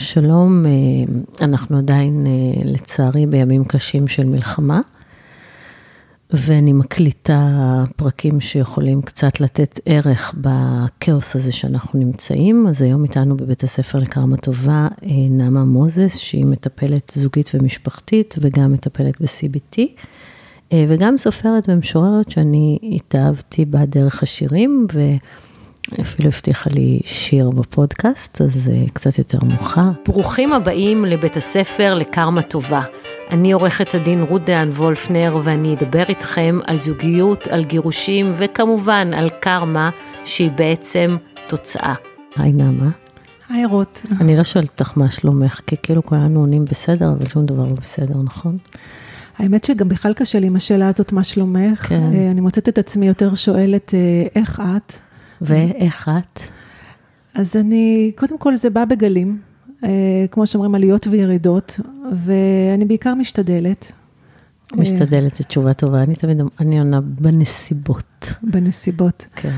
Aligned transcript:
שלום, 0.00 0.66
אה, 0.66 0.70
אנחנו 1.44 1.78
עדיין 1.78 2.26
אה, 2.26 2.62
לצערי 2.64 3.26
בימים 3.26 3.64
קשים 3.64 4.08
של 4.08 4.24
מלחמה, 4.26 4.80
ואני 6.30 6.72
מקליטה 6.72 7.84
פרקים 7.96 8.40
שיכולים 8.40 9.02
קצת 9.02 9.40
לתת 9.40 9.80
ערך 9.86 10.34
בכאוס 10.36 11.36
הזה 11.36 11.52
שאנחנו 11.52 11.98
נמצאים. 11.98 12.66
אז 12.68 12.82
היום 12.82 13.04
איתנו 13.04 13.36
בבית 13.36 13.64
הספר 13.64 13.98
לקרמה 13.98 14.36
טובה 14.36 14.88
אה, 15.02 15.08
נעמה 15.30 15.64
מוזס, 15.64 16.16
שהיא 16.16 16.44
מטפלת 16.44 17.12
זוגית 17.14 17.50
ומשפחתית 17.54 18.34
וגם 18.40 18.72
מטפלת 18.72 19.20
ב-CBT, 19.20 19.80
וגם 20.88 21.16
סופרת 21.16 21.68
ומשוררת 21.68 22.30
שאני 22.30 22.78
התאהבתי 22.82 23.64
בה 23.64 23.86
דרך 23.86 24.22
השירים, 24.22 24.86
ו... 24.92 25.00
אפילו 26.00 26.28
הבטיחה 26.28 26.70
לי 26.70 27.00
שיר 27.04 27.50
בפודקאסט, 27.50 28.40
אז 28.40 28.52
זה 28.54 28.76
קצת 28.92 29.18
יותר 29.18 29.38
מאוחר. 29.44 29.90
ברוכים 30.06 30.52
הבאים 30.52 31.04
לבית 31.04 31.36
הספר 31.36 31.94
לקרמה 31.94 32.42
טובה. 32.42 32.82
אני 33.30 33.52
עורכת 33.52 33.94
הדין 33.94 34.22
רות 34.22 34.44
דהן 34.44 34.68
וולפנר, 34.70 35.38
ואני 35.44 35.74
אדבר 35.74 36.02
איתכם 36.08 36.58
על 36.66 36.80
זוגיות, 36.80 37.48
על 37.48 37.64
גירושים, 37.64 38.32
וכמובן 38.34 39.10
על 39.14 39.30
קרמה, 39.40 39.90
שהיא 40.24 40.50
בעצם 40.50 41.16
תוצאה. 41.46 41.94
היי 42.36 42.52
נעמה. 42.52 42.90
היי 43.48 43.64
רות. 43.64 44.02
אני 44.20 44.36
לא 44.36 44.44
שואלת 44.44 44.68
אותך 44.68 44.92
מה 44.96 45.10
שלומך, 45.10 45.60
כי 45.66 45.76
כאילו 45.82 46.06
כולנו 46.06 46.40
עונים 46.40 46.64
בסדר, 46.64 47.08
אבל 47.18 47.28
שום 47.28 47.46
דבר 47.46 47.62
לא 47.62 47.74
בסדר, 47.80 48.16
נכון? 48.24 48.56
האמת 49.38 49.64
שגם 49.64 49.88
בכלל 49.88 50.12
קשה 50.12 50.38
לי 50.38 50.46
עם 50.46 50.56
השאלה 50.56 50.88
הזאת, 50.88 51.12
מה 51.12 51.24
שלומך. 51.24 51.86
כן. 51.86 52.00
אה, 52.14 52.30
אני 52.30 52.40
מוצאת 52.40 52.68
את 52.68 52.78
עצמי 52.78 53.08
יותר 53.08 53.34
שואלת, 53.34 53.94
אה, 53.94 54.40
איך 54.40 54.62
את? 54.76 55.09
ואיך 55.42 56.10
את? 56.18 56.40
אז 57.34 57.56
אני, 57.56 58.12
קודם 58.16 58.38
כל 58.38 58.56
זה 58.56 58.70
בא 58.70 58.84
בגלים, 58.84 59.38
אה, 59.84 59.88
כמו 60.30 60.46
שאומרים, 60.46 60.74
עליות 60.74 61.06
וירידות, 61.10 61.80
ואני 62.12 62.84
בעיקר 62.84 63.14
משתדלת. 63.14 63.92
משתדלת, 64.74 65.34
זו 65.34 65.44
תשובה 65.44 65.74
טובה, 65.74 66.02
אני 66.02 66.14
תמיד, 66.14 66.40
אני 66.60 66.78
עונה 66.78 67.00
בנסיבות. 67.00 68.32
בנסיבות. 68.42 69.26
כן. 69.36 69.56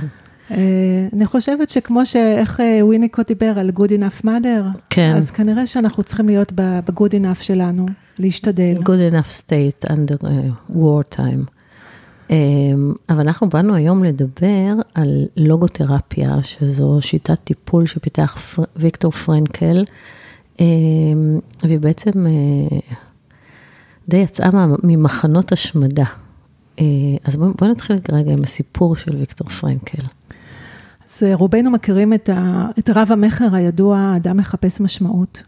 אה, 0.51 1.09
אני 1.13 1.27
חושבת 1.27 1.69
שכמו 1.69 2.07
שאיך 2.07 2.61
אה, 2.61 2.79
וויניקו 2.83 3.23
דיבר 3.29 3.59
על 3.59 3.71
good 3.77 3.91
enough 3.91 4.25
mother, 4.25 4.79
כן. 4.91 5.15
אז 5.17 5.31
כנראה 5.31 5.67
שאנחנו 5.67 6.03
צריכים 6.03 6.27
להיות 6.27 6.53
ב-good 6.55 7.13
enough 7.13 7.43
שלנו, 7.43 7.87
להשתדל. 8.19 8.75
good 8.79 9.13
enough 9.13 9.31
state 9.31 9.91
under 9.91 10.23
uh, 10.23 10.27
war 10.77 11.17
time. 11.17 11.52
אמ, 12.33 12.93
אבל 13.09 13.21
אנחנו 13.21 13.49
באנו 13.49 13.75
היום 13.75 14.05
לדבר 14.05 14.75
על 14.95 15.27
לוגותרפיה, 15.37 16.43
שזו 16.43 16.99
שיטת 17.01 17.39
טיפול 17.45 17.87
שפיתח 17.87 18.37
פר... 18.37 18.63
ויקטור 18.77 19.11
פרנקל, 19.11 19.85
אמ, 20.61 20.67
והיא 21.63 21.79
בעצם 21.79 22.11
אה, 22.27 22.79
די 24.09 24.17
יצאה 24.17 24.51
ממחנות 24.83 25.53
השמדה. 25.53 26.05
אה, 26.79 26.85
אז 27.25 27.37
בואו 27.37 27.53
בוא 27.59 27.69
נתחיל 27.69 27.97
רגע 28.13 28.33
עם 28.33 28.43
הסיפור 28.43 28.97
של 28.97 29.17
ויקטור 29.17 29.49
פרנקל. 29.49 30.03
אז 31.11 31.23
אה, 31.23 31.35
רובנו 31.35 31.71
מכירים 31.71 32.13
את, 32.13 32.29
ה, 32.29 32.67
את 32.79 32.91
רב 32.91 33.13
המכר 33.13 33.55
הידוע, 33.55 34.13
אדם 34.17 34.37
מחפש 34.37 34.81
משמעות. 34.81 35.43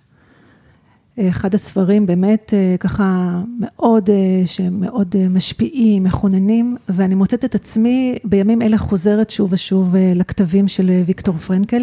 אחד 1.20 1.54
הספרים 1.54 2.06
באמת 2.06 2.54
אה, 2.56 2.76
ככה 2.80 3.40
מאוד, 3.58 4.10
אה, 4.10 4.42
שמאוד 4.46 5.16
אה, 5.18 5.28
משפיעים, 5.28 6.04
מכוננים, 6.04 6.76
ואני 6.88 7.14
מוצאת 7.14 7.44
את 7.44 7.54
עצמי 7.54 8.14
בימים 8.24 8.62
אלה 8.62 8.78
חוזרת 8.78 9.30
שוב 9.30 9.52
ושוב 9.52 9.94
לכתבים 10.14 10.68
של 10.68 11.02
ויקטור 11.06 11.36
פרנקל. 11.36 11.82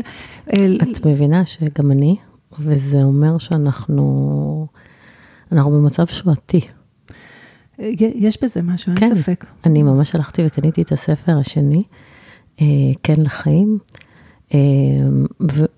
את 0.92 1.06
מבינה 1.06 1.46
שגם 1.46 1.92
אני, 1.92 2.16
וזה 2.60 3.04
אומר 3.04 3.38
שאנחנו, 3.38 4.68
אנחנו 5.52 5.72
במצב 5.72 6.06
שואתי. 6.08 6.62
יש 7.98 8.44
בזה 8.44 8.62
משהו, 8.62 8.94
כן, 8.96 9.06
אין 9.06 9.16
ספק. 9.16 9.46
אני 9.66 9.84
ממש 9.84 10.16
הלכתי 10.16 10.42
וקניתי 10.46 10.82
את 10.82 10.92
הספר 10.92 11.38
השני, 11.38 11.82
כן 13.04 13.16
לחיים, 13.18 13.78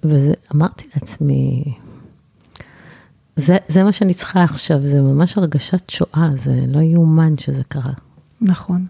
ואמרתי 0.04 0.88
לעצמי, 0.96 1.64
זה, 3.36 3.58
זה 3.68 3.84
מה 3.84 3.92
שאני 3.92 4.14
צריכה 4.14 4.44
עכשיו, 4.44 4.88
זה 4.88 5.02
ממש 5.02 5.38
הרגשת 5.38 5.90
שואה, 5.90 6.30
זה 6.36 6.56
לא 6.68 6.80
יאומן 6.80 7.38
שזה 7.38 7.64
קרה. 7.64 7.94
נכון. 8.42 8.86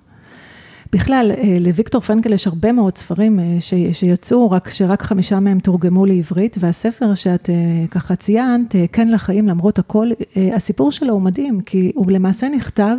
בכלל, 0.93 1.31
אה, 1.37 1.57
לוויקטור 1.59 2.01
פרנקל 2.01 2.33
יש 2.33 2.47
הרבה 2.47 2.71
מאוד 2.71 2.97
ספרים 2.97 3.39
אה, 3.39 3.57
ש, 3.59 3.73
שיצאו, 3.91 4.51
רק 4.51 4.69
שרק 4.69 5.01
חמישה 5.01 5.39
מהם 5.39 5.59
תורגמו 5.59 6.05
לעברית, 6.05 6.57
והספר 6.59 7.13
שאת 7.13 7.49
אה, 7.49 7.55
ככה 7.91 8.15
ציינת, 8.15 8.75
כן 8.91 9.09
לחיים 9.09 9.47
למרות 9.47 9.79
הכל, 9.79 10.09
הסיפור 10.55 10.91
שלו 10.91 11.13
הוא 11.13 11.21
מדהים, 11.21 11.61
כי 11.61 11.91
הוא 11.95 12.11
למעשה 12.11 12.49
נכתב 12.49 12.95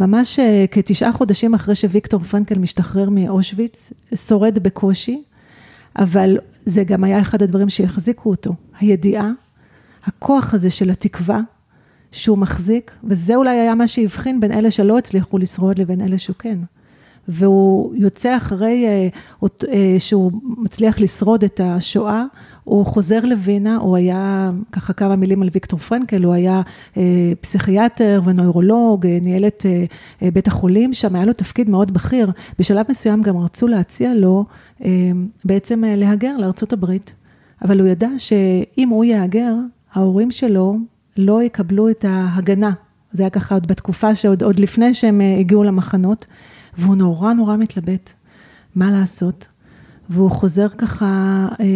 ממש 0.00 0.40
כתשעה 0.70 1.12
חודשים 1.12 1.54
אחרי 1.54 1.74
שוויקטור 1.74 2.20
פרנקל 2.22 2.58
משתחרר 2.58 3.10
מאושוויץ, 3.10 3.92
שורד 4.14 4.58
בקושי, 4.58 5.22
אבל 5.98 6.38
זה 6.66 6.84
גם 6.84 7.04
היה 7.04 7.20
אחד 7.20 7.42
הדברים 7.42 7.68
שהחזיקו 7.68 8.30
אותו, 8.30 8.54
הידיעה 8.80 9.30
הכוח 10.04 10.54
הזה 10.54 10.70
של 10.70 10.90
התקווה 10.90 11.40
שהוא 12.12 12.38
מחזיק, 12.38 12.92
וזה 13.04 13.34
אולי 13.34 13.58
היה 13.58 13.74
מה 13.74 13.86
שהבחין 13.86 14.40
בין 14.40 14.52
אלה 14.52 14.70
שלא 14.70 14.98
הצליחו 14.98 15.38
לשרוד 15.38 15.78
לבין 15.78 16.00
אלה 16.00 16.18
שהוא 16.18 16.36
כן. 16.38 16.58
והוא 17.28 17.94
יוצא 17.96 18.36
אחרי 18.36 18.86
אה, 18.86 19.08
אה, 19.68 19.96
שהוא 19.98 20.32
מצליח 20.42 21.00
לשרוד 21.00 21.44
את 21.44 21.60
השואה, 21.64 22.24
הוא 22.64 22.86
חוזר 22.86 23.20
לווינה, 23.24 23.76
הוא 23.76 23.96
היה, 23.96 24.50
ככה 24.72 24.92
כמה 24.92 25.16
מילים 25.16 25.42
על 25.42 25.48
ויקטור 25.52 25.78
פרנקל, 25.78 26.22
הוא 26.22 26.34
היה 26.34 26.62
אה, 26.96 27.32
פסיכיאטר 27.40 28.20
ונוירולוג, 28.24 29.06
ניהל 29.06 29.46
את 29.46 29.66
בית 30.22 30.46
החולים, 30.46 30.94
שם 30.94 31.14
היה 31.14 31.24
לו 31.24 31.32
תפקיד 31.32 31.70
מאוד 31.70 31.90
בכיר. 31.90 32.30
בשלב 32.58 32.86
מסוים 32.88 33.22
גם 33.22 33.36
רצו 33.36 33.66
להציע 33.66 34.14
לו 34.14 34.44
בעצם 35.44 35.82
להגר 35.86 36.36
לארצות 36.36 36.72
הברית, 36.72 37.12
אבל 37.64 37.80
הוא 37.80 37.88
ידע 37.88 38.08
שאם 38.18 38.88
הוא 38.88 39.04
יהגר, 39.04 39.54
ההורים 39.94 40.30
שלו 40.30 40.76
לא 41.16 41.42
יקבלו 41.42 41.90
את 41.90 42.04
ההגנה. 42.08 42.70
זה 43.12 43.22
היה 43.22 43.30
ככה 43.30 43.54
עוד 43.54 43.66
בתקופה 43.66 44.14
שעוד 44.14 44.60
לפני 44.60 44.94
שהם 44.94 45.20
אה, 45.20 45.38
הגיעו 45.38 45.64
למחנות, 45.64 46.26
והוא 46.78 46.96
נורא 46.96 47.32
נורא 47.32 47.56
מתלבט, 47.56 48.12
מה 48.74 48.90
לעשות. 48.90 49.48
והוא 50.08 50.30
חוזר 50.30 50.68
ככה 50.68 51.06
אה, 51.60 51.66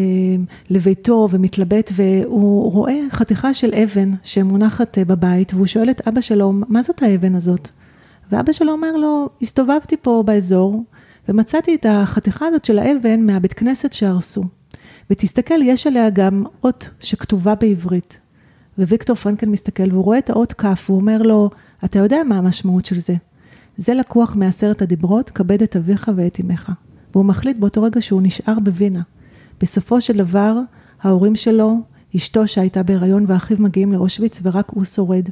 לביתו 0.71 1.29
ומתלבט, 1.31 1.93
והוא 1.95 2.73
רואה 2.73 3.01
חתיכה 3.11 3.55
של 3.55 3.75
אבן 3.75 4.09
שמונחת 4.23 4.99
אה, 4.99 5.05
בבית, 5.05 5.55
והוא 5.55 5.67
שואל 5.67 5.91
את 5.91 6.09
אבא 6.09 6.21
שלו, 6.21 6.53
מה 6.53 6.83
זאת 6.83 7.03
האבן 7.03 7.35
הזאת? 7.35 7.69
ואבא 8.33 8.53
שלו 8.53 8.73
אומר 8.73 8.93
לו, 8.97 9.29
הסתובבתי 9.43 9.97
פה 10.03 10.23
באזור, 10.27 10.85
ומצאתי 11.29 11.75
את 11.75 11.87
החתיכה 11.89 12.47
הזאת 12.47 12.65
של 12.65 12.79
האבן 12.79 13.27
מהבית 13.27 13.53
כנסת 13.53 13.93
שהרסו. 13.93 14.45
ותסתכל, 15.11 15.63
יש 15.63 15.87
עליה 15.87 16.11
גם 16.11 16.45
אות 16.65 16.89
שכתובה 17.01 17.55
בעברית. 17.55 18.19
וויקטור 18.79 19.17
פרנקל 19.17 19.47
מסתכל 19.47 19.93
והוא 19.93 20.05
רואה 20.05 20.19
את 20.19 20.31
האות 20.31 20.53
כ', 20.53 20.65
והוא 20.65 21.01
אומר 21.01 21.23
לו, 21.23 21.51
אתה 21.85 21.99
יודע 21.99 22.23
מה 22.29 22.39
המשמעות 22.39 22.85
של 22.85 23.01
זה. 23.01 23.15
זה 23.79 23.95
לקוח 23.95 24.35
מעשרת 24.37 24.83
הדיברות, 24.83 25.31
כבד 25.31 25.63
את 25.63 25.77
אביך 25.77 26.11
ואת 26.17 26.41
אמך. 26.41 26.73
והוא 27.13 27.25
מחליט 27.25 27.57
באותו 27.57 27.83
רגע 27.83 28.01
שהוא 28.03 28.23
נשאר 28.23 28.59
בווינה. 28.59 29.03
בסופו 29.61 30.01
של 30.01 30.17
דבר, 30.17 30.59
ההורים 31.03 31.37
שלו, 31.37 31.77
אשתו 32.17 32.49
שהייתה 32.49 32.83
בהיריון 32.83 33.25
ואחיו 33.29 33.57
מגיעים 33.61 33.93
לאושוויץ 33.93 34.41
ורק 34.43 34.71
הוא 34.71 34.85
שורד. 34.85 35.29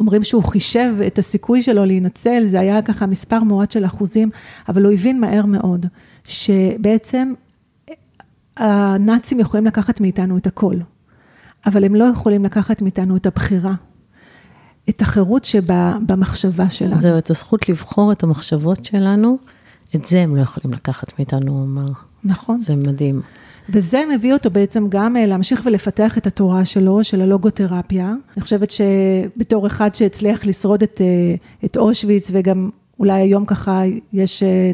אומרים 0.00 0.24
שהוא 0.24 0.42
חישב 0.44 0.94
את 1.06 1.18
הסיכוי 1.18 1.62
שלו 1.62 1.84
להינצל, 1.84 2.46
זה 2.46 2.60
היה 2.60 2.82
ככה 2.82 3.06
מספר 3.06 3.40
מועט 3.40 3.70
של 3.70 3.84
אחוזים, 3.84 4.30
אבל 4.68 4.84
הוא 4.84 4.92
הבין 4.92 5.20
מהר 5.20 5.46
מאוד, 5.46 5.86
שבעצם 6.24 7.32
הנאצים 8.56 9.40
יכולים 9.40 9.66
לקחת 9.66 10.00
מאיתנו 10.00 10.36
את 10.36 10.46
הכל, 10.46 10.76
אבל 11.66 11.84
הם 11.84 11.94
לא 11.94 12.04
יכולים 12.04 12.44
לקחת 12.44 12.82
מאיתנו 12.82 13.16
את 13.16 13.26
הבחירה, 13.26 13.74
את 14.88 15.02
החירות 15.02 15.44
שבמחשבה 15.44 16.70
שלנו. 16.70 16.98
זהו, 16.98 17.18
את 17.18 17.30
הזכות 17.30 17.68
לבחור 17.68 18.12
את 18.12 18.22
המחשבות 18.22 18.84
שלנו, 18.84 19.38
את 19.96 20.04
זה 20.06 20.20
הם 20.20 20.36
לא 20.36 20.42
יכולים 20.42 20.72
לקחת 20.72 21.18
מאיתנו, 21.18 21.52
הוא 21.52 21.64
אמר. 21.64 21.86
נכון. 22.24 22.60
זה 22.60 22.76
מדהים. 22.76 23.20
וזה 23.68 24.02
מביא 24.14 24.32
אותו 24.32 24.50
בעצם 24.50 24.86
גם 24.88 25.16
אה, 25.16 25.26
להמשיך 25.26 25.62
ולפתח 25.64 26.18
את 26.18 26.26
התורה 26.26 26.64
שלו, 26.64 27.04
של 27.04 27.20
הלוגותרפיה. 27.20 28.14
אני 28.36 28.42
חושבת 28.42 28.70
שבתור 28.70 29.66
אחד 29.66 29.94
שהצליח 29.94 30.46
לשרוד 30.46 30.82
את, 30.82 31.00
אה, 31.00 31.34
את 31.64 31.76
אושוויץ 31.76 32.30
וגם 32.32 32.70
אולי 33.00 33.20
היום 33.20 33.44
ככה 33.44 33.82
יש 34.12 34.42
אה, 34.42 34.72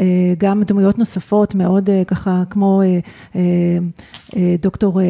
אה, 0.00 0.34
גם 0.38 0.62
דמויות 0.62 0.98
נוספות 0.98 1.54
מאוד 1.54 1.90
אה, 1.90 2.02
ככה 2.06 2.42
כמו 2.50 2.82
דוקטור 4.62 5.00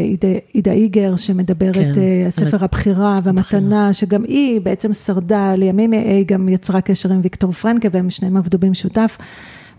עידה 0.53 0.73
איגר 0.73 1.17
שמדברת, 1.17 1.75
כן, 1.75 1.93
הספר. 2.27 2.65
הבחירה 2.65 3.19
והמתנה, 3.23 3.93
שגם 3.93 4.25
היא 4.25 4.61
בעצם 4.61 4.93
שרדה, 4.93 5.55
לימים 5.57 5.93
היא 5.93 6.27
גם 6.27 6.49
יצרה 6.49 6.81
קשר 6.81 7.13
עם 7.13 7.21
ויקטור 7.23 7.53
פרנקה 7.53 7.89
והם 7.93 8.11
שניהם 8.11 8.37
עבדו 8.37 8.59
במשותף. 8.59 9.19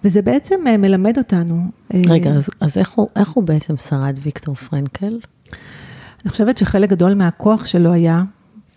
וזה 0.03 0.21
בעצם 0.21 0.55
מלמד 0.79 1.17
אותנו. 1.17 1.63
רגע, 1.93 2.29
אז, 2.29 2.49
אז 2.61 2.77
איך, 2.77 2.91
הוא, 2.91 3.07
איך 3.15 3.29
הוא 3.29 3.43
בעצם 3.43 3.77
שרד 3.77 4.19
ויקטור 4.23 4.55
פרנקל? 4.55 5.19
אני 6.23 6.31
חושבת 6.31 6.57
שחלק 6.57 6.89
גדול 6.89 7.13
מהכוח 7.13 7.65
שלו 7.65 7.93
היה 7.93 8.23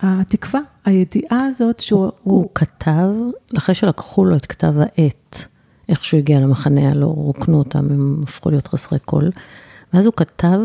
התקווה, 0.01 0.61
הידיעה 0.85 1.47
הזאת 1.47 1.81
שהוא... 1.81 2.01
הוא, 2.01 2.13
הוא 2.23 2.49
כתב, 2.55 3.09
אחרי 3.59 3.75
שלקחו 3.75 4.25
לו 4.25 4.37
את 4.37 4.47
כתב 4.47 4.75
העת, 4.79 5.47
איך 5.89 6.05
שהוא 6.05 6.19
הגיע 6.19 6.41
למחנה, 6.41 6.95
לא 6.95 7.07
רוקנו 7.07 7.59
אותם, 7.59 7.79
הם 7.79 8.21
הפכו 8.23 8.51
להיות 8.51 8.67
חסרי 8.67 8.99
קול, 8.99 9.31
ואז 9.93 10.07
הוא 10.07 10.15
כתב 10.17 10.61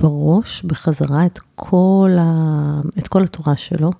בראש, 0.00 0.62
בחזרה, 0.62 1.26
את 1.26 1.38
כל, 1.54 2.10
ה, 2.18 2.80
את 2.98 3.08
כל 3.08 3.22
התורה 3.22 3.56
שלו, 3.56 3.90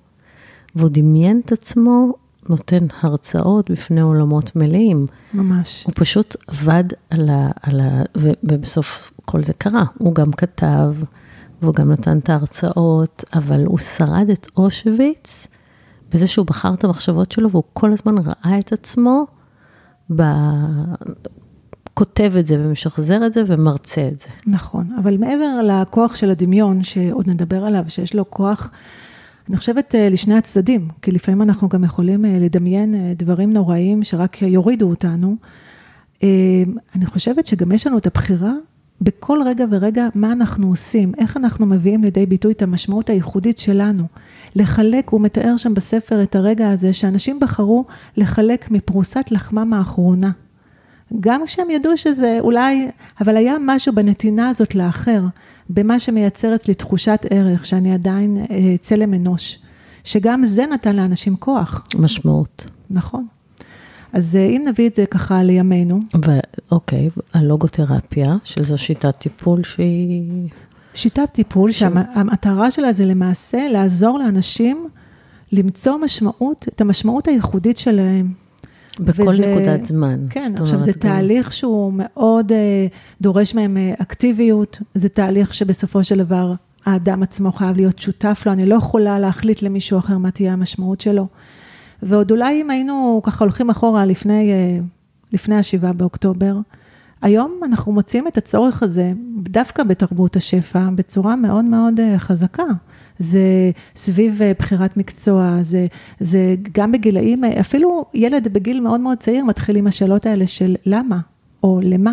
והוא 0.75 0.89
דמיין 0.93 1.41
את 1.45 1.51
עצמו 1.51 2.13
נותן 2.49 2.85
הרצאות 3.01 3.71
בפני 3.71 4.01
עולמות 4.01 4.55
מלאים. 4.55 5.05
ממש. 5.33 5.83
הוא 5.83 5.93
פשוט 5.95 6.35
עבד 6.47 6.83
על 7.09 7.29
ה... 7.29 7.49
על 7.61 7.79
ה 7.79 8.03
ובסוף 8.43 9.11
כל 9.25 9.43
זה 9.43 9.53
קרה. 9.53 9.83
הוא 9.97 10.15
גם 10.15 10.31
כתב, 10.31 10.93
והוא 11.61 11.73
גם 11.73 11.91
נתן 11.91 12.17
את 12.17 12.29
ההרצאות, 12.29 13.23
אבל 13.33 13.65
הוא 13.65 13.79
שרד 13.79 14.29
את 14.33 14.47
אושוויץ 14.57 15.47
בזה 16.13 16.27
שהוא 16.27 16.45
בחר 16.45 16.73
את 16.73 16.83
המחשבות 16.83 17.31
שלו, 17.31 17.51
והוא 17.51 17.63
כל 17.73 17.91
הזמן 17.91 18.15
ראה 18.17 18.59
את 18.59 18.73
עצמו, 18.73 19.25
ב... 20.15 20.23
כותב 21.93 22.33
את 22.39 22.47
זה 22.47 22.61
ומשחזר 22.63 23.25
את 23.25 23.33
זה 23.33 23.43
ומרצה 23.47 24.07
את 24.07 24.19
זה. 24.19 24.27
נכון, 24.47 24.89
אבל 24.99 25.17
מעבר 25.17 25.61
לכוח 25.63 26.15
של 26.15 26.29
הדמיון, 26.29 26.83
שעוד 26.83 27.29
נדבר 27.29 27.65
עליו, 27.65 27.83
שיש 27.87 28.15
לו 28.15 28.29
כוח... 28.29 28.71
אני 29.49 29.57
חושבת 29.57 29.95
אה, 29.95 30.09
לשני 30.09 30.37
הצדדים, 30.37 30.87
כי 31.01 31.11
לפעמים 31.11 31.41
אנחנו 31.41 31.69
גם 31.69 31.83
יכולים 31.83 32.25
אה, 32.25 32.37
לדמיין 32.39 32.95
אה, 32.95 33.13
דברים 33.15 33.53
נוראים 33.53 34.03
שרק 34.03 34.41
יורידו 34.41 34.89
אותנו. 34.89 35.35
אני 36.95 37.05
חושבת 37.05 37.45
שגם 37.45 37.71
יש 37.71 37.87
לנו 37.87 37.97
את 37.97 38.07
הבחירה 38.07 38.53
בכל 39.01 39.39
רגע 39.45 39.65
ורגע 39.69 40.07
מה 40.15 40.31
אנחנו 40.31 40.67
עושים, 40.67 41.11
איך 41.17 41.37
אנחנו 41.37 41.65
מביאים 41.65 42.03
לידי 42.03 42.25
ביטוי 42.25 42.51
את 42.51 42.61
המשמעות 42.61 43.09
הייחודית 43.09 43.57
שלנו. 43.57 44.03
לחלק, 44.55 45.09
הוא 45.09 45.21
מתאר 45.21 45.57
שם 45.57 45.73
בספר 45.73 46.23
את 46.23 46.35
הרגע 46.35 46.69
הזה 46.69 46.93
שאנשים 46.93 47.39
בחרו 47.39 47.85
לחלק 48.17 48.71
מפרוסת 48.71 49.25
לחמם 49.31 49.73
האחרונה. 49.73 50.31
גם 51.19 51.41
כשהם 51.45 51.69
ידעו 51.69 51.97
שזה 51.97 52.37
אולי, 52.39 52.87
אבל 53.21 53.37
היה 53.37 53.55
משהו 53.61 53.95
בנתינה 53.95 54.49
הזאת 54.49 54.75
לאחר. 54.75 55.21
במה 55.69 55.99
שמייצר 55.99 56.55
אצלי 56.55 56.73
תחושת 56.73 57.25
ערך, 57.29 57.65
שאני 57.65 57.93
עדיין 57.93 58.45
אה, 58.51 58.75
צלם 58.81 59.13
אנוש, 59.13 59.59
שגם 60.03 60.45
זה 60.45 60.65
נתן 60.65 60.95
לאנשים 60.95 61.35
כוח. 61.35 61.87
משמעות. 61.95 62.65
נכון. 62.89 63.25
אז 64.17 64.35
אה, 64.35 64.45
אם 64.45 64.63
נביא 64.67 64.89
את 64.89 64.95
זה 64.95 65.05
ככה 65.05 65.43
לימינו. 65.43 65.99
אוקיי, 66.71 67.09
הלוגותרפיה, 67.33 68.37
שזו 68.43 68.77
שיטת 68.77 69.15
טיפול 69.15 69.63
שהיא... 69.63 70.49
שיטת 70.93 71.29
טיפול 71.31 71.71
ש... 71.71 71.79
שהמטרה 71.79 72.71
שלה 72.71 72.93
זה 72.93 73.05
למעשה 73.05 73.67
לעזור 73.71 74.19
לאנשים 74.19 74.87
למצוא 75.51 75.97
משמעות, 75.97 76.65
את 76.67 76.81
המשמעות 76.81 77.27
הייחודית 77.27 77.77
שלהם. 77.77 78.33
בכל 78.99 79.27
וזה, 79.27 79.47
נקודת 79.47 79.85
זמן. 79.85 80.19
כן, 80.29 80.53
עכשיו 80.59 80.81
זה 80.81 80.91
גם... 80.91 80.99
תהליך 80.99 81.53
שהוא 81.53 81.93
מאוד 81.95 82.51
uh, 82.51 83.21
דורש 83.21 83.55
מהם 83.55 83.77
uh, 83.77 84.01
אקטיביות, 84.01 84.81
זה 84.95 85.09
תהליך 85.09 85.53
שבסופו 85.53 86.03
של 86.03 86.17
דבר 86.17 86.53
האדם 86.85 87.23
עצמו 87.23 87.51
חייב 87.51 87.75
להיות 87.75 87.99
שותף 87.99 88.43
לו, 88.45 88.51
אני 88.51 88.65
לא 88.65 88.75
יכולה 88.75 89.19
להחליט 89.19 89.61
למישהו 89.61 89.99
אחר 89.99 90.17
מה 90.17 90.31
תהיה 90.31 90.53
המשמעות 90.53 91.01
שלו. 91.01 91.27
ועוד 92.03 92.31
אולי 92.31 92.61
אם 92.61 92.69
היינו 92.69 93.21
ככה 93.23 93.43
הולכים 93.43 93.69
אחורה 93.69 94.05
לפני, 94.05 94.51
uh, 94.51 94.83
לפני 95.33 95.55
השבעה 95.55 95.93
באוקטובר, 95.93 96.57
היום 97.21 97.59
אנחנו 97.63 97.91
מוצאים 97.91 98.27
את 98.27 98.37
הצורך 98.37 98.83
הזה 98.83 99.11
דווקא 99.37 99.83
בתרבות 99.83 100.35
השפע 100.35 100.89
בצורה 100.95 101.35
מאוד 101.35 101.65
מאוד 101.65 101.99
uh, 101.99 102.17
חזקה. 102.17 102.63
זה 103.19 103.71
סביב 103.95 104.41
אה, 104.41 104.51
בחירת 104.59 104.97
מקצוע, 104.97 105.57
זה, 105.61 105.87
זה 106.19 106.55
גם 106.71 106.91
בגילאים, 106.91 107.43
אה, 107.43 107.59
אפילו 107.59 108.05
ילד 108.13 108.47
בגיל 108.53 108.79
מאוד 108.79 108.99
מאוד 108.99 109.17
צעיר 109.17 109.45
מתחיל 109.45 109.75
עם 109.75 109.87
השאלות 109.87 110.25
האלה 110.25 110.47
של 110.47 110.75
למה 110.85 111.19
או 111.63 111.79
למה. 111.83 112.11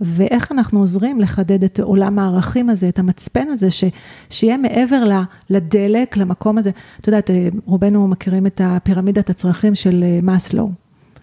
ואיך 0.00 0.52
אנחנו 0.52 0.80
עוזרים 0.80 1.20
לחדד 1.20 1.64
את 1.64 1.80
עולם 1.80 2.18
הערכים 2.18 2.70
הזה, 2.70 2.88
את 2.88 2.98
המצפן 2.98 3.48
הזה, 3.48 3.70
ש, 3.70 3.84
שיהיה 4.30 4.56
מעבר 4.56 5.02
לדלק, 5.50 6.16
למקום 6.16 6.58
הזה. 6.58 6.70
את 7.00 7.06
יודעת, 7.06 7.30
אה, 7.30 7.48
רובנו 7.64 8.08
מכירים 8.08 8.46
את 8.46 8.60
הפירמידת 8.64 9.30
הצרכים 9.30 9.74
של 9.74 10.04
מאסלו, 10.22 10.70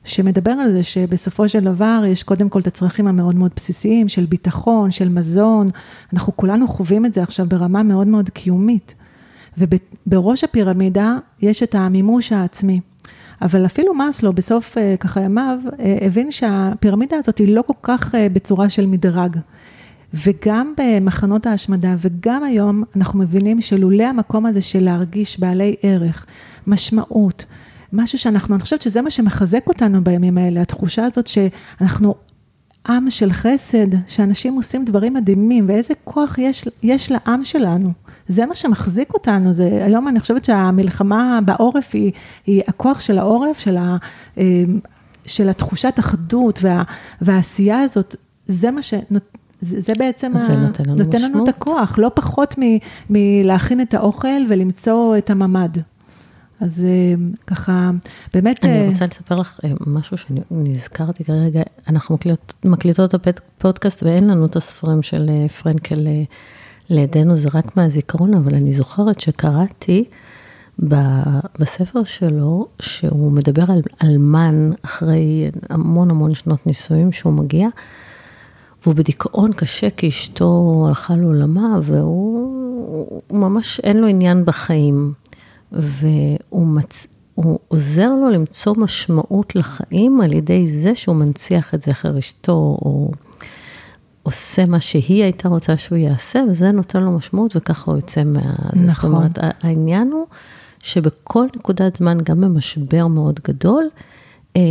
שמדבר 0.04 0.52
על 0.52 0.72
זה 0.72 0.84
שבסופו 0.84 1.50
של 1.50 1.64
דבר 1.64 2.04
יש 2.08 2.24
קודם 2.24 2.50
כל 2.50 2.60
את 2.60 2.68
הצרכים 2.68 3.08
המאוד 3.08 3.36
מאוד 3.36 3.52
בסיסיים 3.56 4.10
של 4.10 4.26
ביטחון, 4.26 4.92
של 4.92 5.10
מזון, 5.10 5.68
אנחנו 6.14 6.36
כולנו 6.36 6.68
חווים 6.68 7.06
את 7.06 7.14
זה 7.14 7.24
עכשיו 7.24 7.46
ברמה 7.50 7.84
מאוד 7.84 8.08
מאוד 8.08 8.30
קיומית. 8.30 8.96
ובראש 9.58 10.44
הפירמידה 10.44 11.18
יש 11.42 11.64
את 11.64 11.76
המימוש 11.76 12.32
העצמי. 12.32 12.82
אבל 13.42 13.66
אפילו 13.66 13.94
מאסלו 13.94 14.34
בסוף 14.34 14.78
אה, 14.78 14.96
ככה 15.00 15.22
ימיו 15.22 15.60
אה, 15.80 15.98
הבין 16.02 16.32
שהפירמידה 16.32 17.18
הזאת 17.18 17.38
היא 17.38 17.56
לא 17.56 17.62
כל 17.62 17.74
כך 17.84 18.16
אה, 18.16 18.30
בצורה 18.30 18.70
של 18.70 18.86
מדרג. 18.86 19.38
וגם 20.14 20.74
במחנות 20.78 21.46
ההשמדה 21.46 21.96
וגם 22.00 22.44
היום 22.44 22.84
אנחנו 22.96 23.20
מבינים 23.20 23.62
שלולא 23.62 24.04
המקום 24.04 24.46
הזה 24.46 24.62
של 24.62 24.84
להרגיש 24.84 25.40
בעלי 25.40 25.76
ערך, 25.82 26.26
משמעות, 26.68 27.46
משהו 27.94 28.20
שאנחנו, 28.20 28.56
אני 28.56 28.62
חושבת 28.62 28.82
שזה 28.82 29.02
מה 29.02 29.10
שמחזק 29.10 29.68
אותנו 29.68 30.04
בימים 30.04 30.38
האלה, 30.38 30.62
התחושה 30.62 31.06
הזאת 31.06 31.28
שאנחנו 31.28 32.16
עם 32.88 33.10
של 33.10 33.34
חסד, 33.34 33.88
שאנשים 34.08 34.54
עושים 34.54 34.86
דברים 34.86 35.14
מדהימים 35.14 35.66
ואיזה 35.68 35.94
כוח 36.04 36.38
יש, 36.38 36.66
יש 36.84 37.12
לעם 37.12 37.44
שלנו. 37.44 37.92
זה 38.28 38.46
מה 38.46 38.56
שמחזיק 38.56 39.14
אותנו, 39.14 39.54
זה, 39.54 39.80
היום 39.86 40.08
אני 40.08 40.20
חושבת 40.20 40.46
שהמלחמה 40.46 41.40
בעורף 41.46 41.90
היא, 41.94 42.12
היא 42.46 42.62
הכוח 42.68 43.00
של 43.00 43.18
העורף, 43.18 43.60
של, 43.60 43.78
ה, 43.78 43.98
אמ, 44.38 44.80
של 45.26 45.50
התחושת 45.50 45.94
אחדות 46.00 46.60
וה, 46.64 46.84
והעשייה 47.22 47.82
הזאת, 47.82 48.16
זה 48.48 48.72
מה 48.72 48.82
ש... 48.82 48.94
זה, 49.62 49.82
זה 49.82 49.94
בעצם 49.98 50.32
זה 50.36 50.54
ה... 50.54 50.56
נותן, 50.56 50.86
לנו, 50.86 50.96
נותן 50.96 51.22
לנו 51.22 51.44
את 51.44 51.48
הכוח, 51.48 51.98
לא 51.98 52.12
פחות 52.14 52.56
מלהכין 53.10 53.82
את 53.82 53.94
האוכל 53.94 54.42
ולמצוא 54.50 55.18
את 55.18 55.30
הממ"ד. 55.30 55.78
אז 56.60 56.84
אמ, 56.84 57.32
ככה, 57.48 57.92
באמת... 58.34 58.66
אני 58.66 58.82
אה, 58.82 58.90
רוצה 58.90 59.06
לספר 59.06 59.36
לך 59.36 59.60
אה, 59.64 59.70
משהו 59.88 60.18
שנזכרתי 60.18 61.24
כרגע, 61.24 61.62
אנחנו 61.88 62.16
מקליטות, 62.16 62.56
מקליטות 62.66 63.16
את 63.16 63.28
הפודקאסט 63.58 64.04
ואין 64.04 64.28
לנו 64.28 64.46
את 64.46 64.56
הספרים 64.56 65.04
של 65.04 65.26
אה, 65.30 65.48
פרנקל 65.48 66.08
לידינו 66.90 67.36
זה 67.36 67.50
רק 67.54 67.78
מהזיכרון, 67.78 68.34
אבל 68.34 68.56
אני 68.56 68.74
זוכרת 68.74 69.20
שקראתי 69.20 70.04
בספר 71.60 72.04
שלו, 72.04 72.68
שהוא 72.82 73.32
מדבר 73.32 73.64
על 73.72 73.82
אלמן 74.04 74.72
אחרי 74.86 75.48
המון 75.70 76.10
המון 76.10 76.34
שנות 76.34 76.68
נישואים 76.68 77.12
שהוא 77.12 77.34
מגיע, 77.34 77.68
והוא 78.84 78.96
בדיכאון 78.96 79.54
קשה 79.54 79.90
כי 79.90 80.08
אשתו 80.08 80.84
הלכה 80.88 81.16
לעולמה, 81.16 81.80
והוא 81.84 83.22
ממש 83.32 83.80
אין 83.80 83.98
לו 83.98 84.08
עניין 84.08 84.46
בחיים. 84.46 85.14
והוא 85.72 86.68
מצ... 86.68 87.08
הוא 87.36 87.60
עוזר 87.68 88.10
לו 88.10 88.30
למצוא 88.30 88.76
משמעות 88.78 89.56
לחיים 89.56 90.22
על 90.22 90.34
ידי 90.34 90.68
זה 90.68 90.96
שהוא 90.96 91.16
מנציח 91.16 91.74
את 91.74 91.82
זכר 91.82 92.20
אשתו, 92.20 92.52
או 92.82 93.12
עושה 94.28 94.66
מה 94.66 94.80
שהיא 94.80 95.24
הייתה 95.24 95.48
רוצה 95.48 95.78
שהוא 95.78 95.98
יעשה, 95.98 96.40
וזה 96.50 96.72
נותן 96.72 97.04
לו 97.04 97.12
משמעות, 97.12 97.56
וככה 97.56 97.92
הוא 97.92 97.98
יוצא 97.98 98.24
מה... 98.24 98.42
נכון. 98.74 98.88
זאת 98.88 99.04
אומרת, 99.04 99.38
העניין 99.64 100.12
הוא 100.12 100.26
שבכל 100.84 101.46
נקודת 101.56 101.96
זמן, 101.96 102.18
גם 102.24 102.42
במשבר 102.42 103.08
מאוד 103.08 103.40
גדול, 103.48 103.90
אה, 104.56 104.62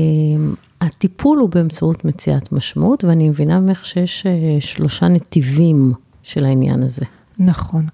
הטיפול 0.80 1.38
הוא 1.38 1.48
באמצעות 1.48 2.04
מציאת 2.04 2.52
משמעות, 2.52 3.04
ואני 3.04 3.28
מבינה 3.28 3.60
ממך 3.60 3.84
שיש 3.84 4.26
אה, 4.26 4.32
שלושה 4.60 5.08
נתיבים 5.08 5.92
של 6.22 6.44
העניין 6.44 6.82
הזה. 6.82 7.04
נכון. 7.38 7.86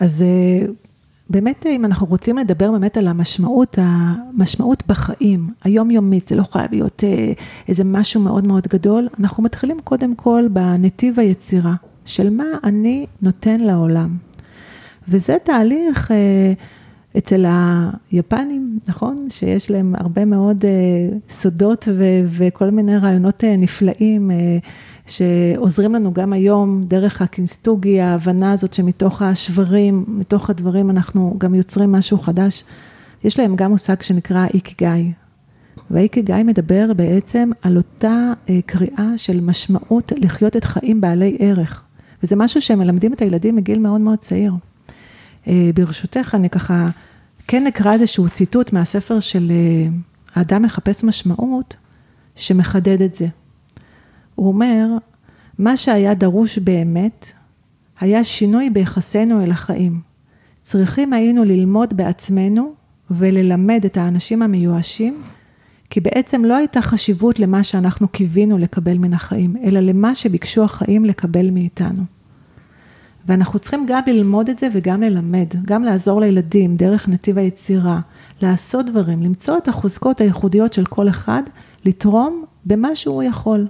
אז 0.00 0.22
אה, 0.22 0.66
באמת, 1.30 1.66
אם 1.66 1.84
אנחנו 1.84 2.06
רוצים 2.06 2.38
לדבר 2.38 2.70
באמת 2.70 2.96
על 2.96 3.08
המשמעות, 3.08 3.78
המשמעות 3.80 4.82
בחיים, 4.86 5.48
היומיומית, 5.64 6.28
זה 6.28 6.36
לא 6.36 6.42
חייב 6.42 6.72
להיות 6.72 7.04
אה, 7.04 7.32
איזה 7.68 7.84
משהו 7.84 8.20
מאוד 8.20 8.46
מאוד 8.46 8.66
גדול, 8.68 9.08
אנחנו 9.20 9.42
מתחילים 9.42 9.76
קודם 9.84 10.14
כל 10.14 10.44
בנתיב 10.52 11.20
היצירה, 11.20 11.74
של 12.04 12.30
מה 12.30 12.44
אני 12.64 13.06
נותן 13.22 13.60
לעולם. 13.60 14.16
וזה 15.08 15.36
תהליך 15.44 16.10
אה, 16.10 16.52
אצל 17.18 17.44
היפנים, 18.10 18.78
נכון? 18.88 19.26
שיש 19.30 19.70
להם 19.70 19.94
הרבה 19.98 20.24
מאוד 20.24 20.64
אה, 20.64 21.18
סודות 21.30 21.88
וכל 22.26 22.70
מיני 22.70 22.96
רעיונות 22.96 23.44
נפלאים. 23.44 24.30
שעוזרים 25.10 25.94
לנו 25.94 26.12
גם 26.12 26.32
היום 26.32 26.84
דרך 26.84 27.22
הקינסטוגי, 27.22 28.00
ההבנה 28.00 28.52
הזאת 28.52 28.72
שמתוך 28.72 29.22
השברים, 29.22 30.04
מתוך 30.08 30.50
הדברים 30.50 30.90
אנחנו 30.90 31.34
גם 31.38 31.54
יוצרים 31.54 31.92
משהו 31.92 32.18
חדש. 32.18 32.64
יש 33.24 33.38
להם 33.38 33.56
גם 33.56 33.70
מושג 33.70 34.02
שנקרא 34.02 34.46
איקיגאי. 34.54 35.12
והאיקיגאי 35.90 36.42
מדבר 36.42 36.92
בעצם 36.96 37.50
על 37.62 37.76
אותה 37.76 38.32
אה, 38.48 38.58
קריאה 38.66 39.08
של 39.16 39.40
משמעות 39.40 40.12
לחיות 40.16 40.56
את 40.56 40.64
חיים 40.64 41.00
בעלי 41.00 41.36
ערך. 41.40 41.84
וזה 42.22 42.36
משהו 42.36 42.60
שהם 42.60 42.78
מלמדים 42.78 43.12
את 43.12 43.22
הילדים 43.22 43.56
מגיל 43.56 43.78
מאוד 43.78 44.00
מאוד 44.00 44.18
צעיר. 44.18 44.52
ברשותך, 45.74 46.34
אני 46.34 46.50
ככה 46.50 46.88
כן 47.46 47.66
אקרא 47.66 47.92
איזשהו 47.92 48.28
ציטוט 48.28 48.72
מהספר 48.72 49.20
של 49.20 49.52
האדם 50.34 50.62
מחפש 50.62 51.04
משמעות, 51.04 51.76
שמחדד 52.36 53.02
את 53.02 53.16
זה. 53.16 53.26
הוא 54.38 54.48
אומר, 54.48 54.86
מה 55.58 55.76
שהיה 55.76 56.14
דרוש 56.14 56.58
באמת, 56.58 57.32
היה 58.00 58.24
שינוי 58.24 58.70
ביחסנו 58.70 59.42
אל 59.42 59.50
החיים. 59.50 60.00
צריכים 60.62 61.12
היינו 61.12 61.44
ללמוד 61.44 61.96
בעצמנו 61.96 62.72
וללמד 63.10 63.84
את 63.84 63.96
האנשים 63.96 64.42
המיואשים, 64.42 65.22
כי 65.90 66.00
בעצם 66.00 66.44
לא 66.44 66.56
הייתה 66.56 66.82
חשיבות 66.82 67.38
למה 67.38 67.62
שאנחנו 67.62 68.08
קיווינו 68.08 68.58
לקבל 68.58 68.98
מן 68.98 69.14
החיים, 69.14 69.56
אלא 69.64 69.80
למה 69.80 70.14
שביקשו 70.14 70.64
החיים 70.64 71.04
לקבל 71.04 71.50
מאיתנו. 71.50 72.02
ואנחנו 73.26 73.58
צריכים 73.58 73.86
גם 73.88 74.00
ללמוד 74.06 74.48
את 74.48 74.58
זה 74.58 74.68
וגם 74.72 75.02
ללמד, 75.02 75.46
גם 75.64 75.82
לעזור 75.82 76.20
לילדים 76.20 76.76
דרך 76.76 77.08
נתיב 77.08 77.38
היצירה, 77.38 78.00
לעשות 78.42 78.86
דברים, 78.86 79.22
למצוא 79.22 79.58
את 79.58 79.68
החוזקות 79.68 80.20
הייחודיות 80.20 80.72
של 80.72 80.84
כל 80.84 81.08
אחד, 81.08 81.42
לתרום 81.84 82.44
במה 82.64 82.96
שהוא 82.96 83.22
יכול. 83.22 83.66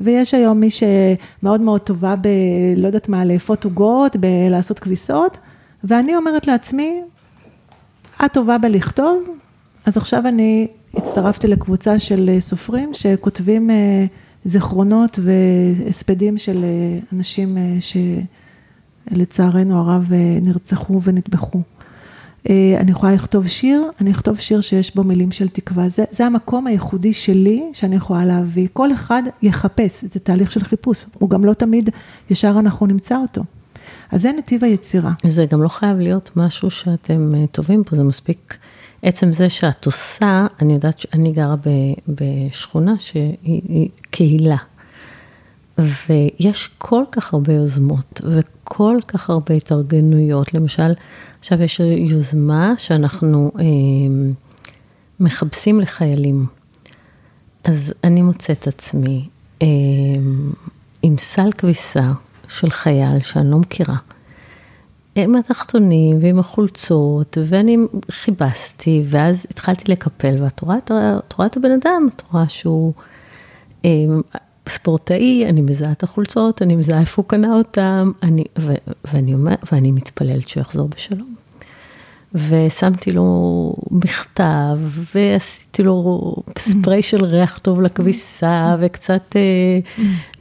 ויש 0.00 0.34
היום 0.34 0.60
מי 0.60 0.68
שמאוד 0.70 1.60
מאוד 1.60 1.80
טובה 1.80 2.14
ב... 2.20 2.28
לא 2.76 2.86
יודעת 2.86 3.08
מה, 3.08 3.24
לאפות 3.24 3.64
עוגות, 3.64 4.16
בלעשות 4.16 4.78
כביסות, 4.78 5.38
ואני 5.84 6.16
אומרת 6.16 6.46
לעצמי, 6.46 7.00
את 8.24 8.32
טובה 8.32 8.58
בלכתוב, 8.58 9.22
אז 9.86 9.96
עכשיו 9.96 10.26
אני 10.26 10.66
הצטרפתי 10.94 11.46
לקבוצה 11.46 11.98
של 11.98 12.36
סופרים 12.40 12.94
שכותבים 12.94 13.70
אה, 13.70 14.06
זיכרונות 14.44 15.18
והספדים 15.22 16.38
של 16.38 16.64
אה, 16.64 16.98
אנשים 17.12 17.58
אה, 17.58 17.76
שלצערנו 19.10 19.80
הרב 19.80 20.12
נרצחו 20.42 21.00
ונטבחו. 21.02 21.60
אני 22.78 22.90
יכולה 22.90 23.12
לכתוב 23.12 23.46
שיר, 23.46 23.82
אני 24.00 24.10
אכתוב 24.10 24.38
שיר 24.38 24.60
שיש 24.60 24.94
בו 24.94 25.04
מילים 25.04 25.32
של 25.32 25.48
תקווה. 25.48 25.88
זה, 25.88 26.04
זה 26.10 26.26
המקום 26.26 26.66
הייחודי 26.66 27.12
שלי 27.12 27.62
שאני 27.72 27.96
יכולה 27.96 28.24
להביא. 28.24 28.68
כל 28.72 28.92
אחד 28.92 29.22
יחפש, 29.42 30.04
זה 30.04 30.20
תהליך 30.20 30.52
של 30.52 30.60
חיפוש. 30.60 31.06
הוא 31.18 31.30
גם 31.30 31.44
לא 31.44 31.52
תמיד 31.52 31.90
ישר 32.30 32.56
אנחנו 32.58 32.86
נמצא 32.86 33.16
אותו. 33.16 33.42
אז 34.12 34.22
זה 34.22 34.32
נתיב 34.38 34.64
היצירה. 34.64 35.12
זה 35.26 35.46
גם 35.46 35.62
לא 35.62 35.68
חייב 35.68 35.98
להיות 35.98 36.30
משהו 36.36 36.70
שאתם 36.70 37.30
אה, 37.34 37.46
טובים 37.46 37.84
פה, 37.84 37.96
זה 37.96 38.02
מספיק 38.02 38.56
עצם 39.02 39.32
זה 39.32 39.48
שאת 39.50 39.86
עושה, 39.86 40.46
אני 40.62 40.72
יודעת 40.72 40.98
שאני 40.98 41.32
גרה 41.32 41.54
בשכונה 42.08 42.94
שהיא 42.98 43.88
קהילה. 44.10 44.56
ויש 45.78 46.70
כל 46.78 47.04
כך 47.12 47.34
הרבה 47.34 47.52
יוזמות 47.52 48.20
וכל 48.24 48.98
כך 49.08 49.30
הרבה 49.30 49.54
התארגנויות. 49.54 50.54
למשל, 50.54 50.92
עכשיו 51.38 51.62
יש 51.62 51.80
יוזמה 51.80 52.74
שאנחנו 52.78 53.52
אה, 53.58 53.64
מכבסים 55.20 55.80
לחיילים. 55.80 56.46
אז 57.64 57.94
אני 58.04 58.22
מוצאת 58.22 58.66
עצמי 58.66 59.28
אה, 59.62 59.66
עם 61.02 61.18
סל 61.18 61.52
כביסה 61.58 62.12
של 62.48 62.70
חייל 62.70 63.20
שאני 63.20 63.50
לא 63.50 63.58
מכירה. 63.58 63.96
עם 65.14 65.34
התחתונים 65.36 66.18
ועם 66.20 66.38
החולצות, 66.38 67.38
ואני 67.46 67.76
חיבסתי, 68.10 69.02
ואז 69.04 69.46
התחלתי 69.50 69.92
לקפל, 69.92 70.42
ואת 70.42 70.60
רואה, 70.60 70.76
את 70.78 71.32
רואה 71.32 71.46
את 71.46 71.56
הבן 71.56 71.70
אדם, 71.70 72.08
את 72.16 72.22
רואה 72.32 72.48
שהוא 72.48 72.92
אה, 73.84 73.90
ספורטאי, 74.68 75.46
אני 75.48 75.60
מזהה 75.60 75.92
את 75.92 76.02
החולצות, 76.02 76.62
אני 76.62 76.76
מזהה 76.76 77.00
איפה 77.00 77.22
הוא 77.22 77.28
קנה 77.28 77.54
אותם, 77.54 78.12
אני, 78.22 78.44
ו, 78.58 78.74
ואני, 79.12 79.34
אומר, 79.34 79.54
ואני 79.72 79.92
מתפללת 79.92 80.48
שהוא 80.48 80.60
יחזור 80.60 80.88
בשלום. 80.88 81.36
ושמתי 82.34 83.10
לו 83.10 83.74
מכתב, 83.90 84.78
ועשיתי 85.14 85.82
לו 85.82 86.36
ספרי 86.58 87.02
של 87.02 87.24
ריח 87.24 87.58
טוב 87.58 87.80
לכביסה, 87.80 88.76
וקצת 88.80 89.36
אה, 89.36 89.78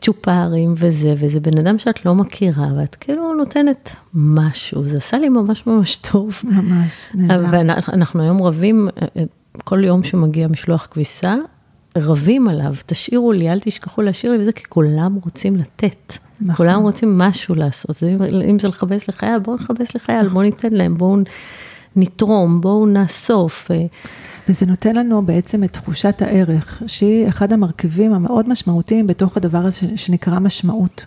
צ'ופרים 0.02 0.74
וזה, 0.78 1.14
וזה 1.18 1.40
בן 1.40 1.58
אדם 1.58 1.78
שאת 1.78 2.06
לא 2.06 2.16
מכירה, 2.16 2.68
ואת 2.78 2.96
כאילו 2.96 3.34
נותנת 3.34 3.96
משהו, 4.14 4.84
זה 4.84 4.98
עשה 4.98 5.18
לי 5.18 5.30
ממש 5.30 5.68
ממש 5.68 5.96
טוב. 5.96 6.42
ממש, 6.44 7.12
נהדר. 7.14 7.46
ואנחנו 7.52 8.22
היום 8.22 8.44
רבים, 8.44 8.88
אה, 9.02 9.24
כל 9.64 9.84
יום 9.84 10.04
שמגיע 10.04 10.48
משלוח 10.48 10.88
כביסה, 10.92 11.36
רבים 11.96 12.48
עליו, 12.48 12.74
תשאירו 12.86 13.32
לי, 13.32 13.50
אל 13.50 13.60
תשכחו 13.60 14.02
להשאיר 14.02 14.32
לי 14.32 14.38
וזה, 14.38 14.52
כי 14.52 14.64
כולם 14.70 15.18
רוצים 15.24 15.56
לתת. 15.56 16.14
נכון. 16.42 16.56
כולם 16.56 16.82
רוצים 16.82 17.18
משהו 17.18 17.56
לעשות, 17.56 18.04
אם 18.50 18.60
זה 18.60 18.68
לכבס 18.68 19.08
לחייל, 19.08 19.40
בואו 19.40 19.56
נכבס 19.56 19.96
לחייל, 19.96 20.28
בואו 20.28 20.44
ניתן 20.44 20.74
להם, 20.74 20.96
בואו 20.96 21.18
נתרום, 21.96 22.62
בואו 22.62 22.86
נאסוף. 22.86 23.72
אה. 23.72 23.86
וזה 24.50 24.66
נותן 24.66 24.96
לנו 24.96 25.22
בעצם 25.22 25.64
את 25.64 25.74
תחושת 25.74 26.22
הערך, 26.22 26.84
שהיא 26.88 27.28
אחד 27.28 27.52
המרכיבים 27.52 28.14
המאוד 28.14 28.50
משמעותיים 28.50 29.08
בתוך 29.08 29.38
הדבר 29.38 29.58
הזה 29.58 29.80
שנקרא 29.96 30.40
משמעות. 30.40 31.06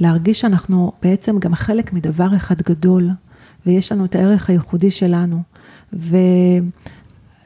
להרגיש 0.00 0.40
שאנחנו 0.40 0.92
בעצם 1.02 1.38
גם 1.38 1.54
חלק 1.54 1.92
מדבר 1.92 2.36
אחד 2.36 2.62
גדול, 2.62 3.10
ויש 3.66 3.92
לנו 3.92 4.04
את 4.04 4.14
הערך 4.14 4.50
הייחודי 4.50 4.90
שלנו. 4.90 5.42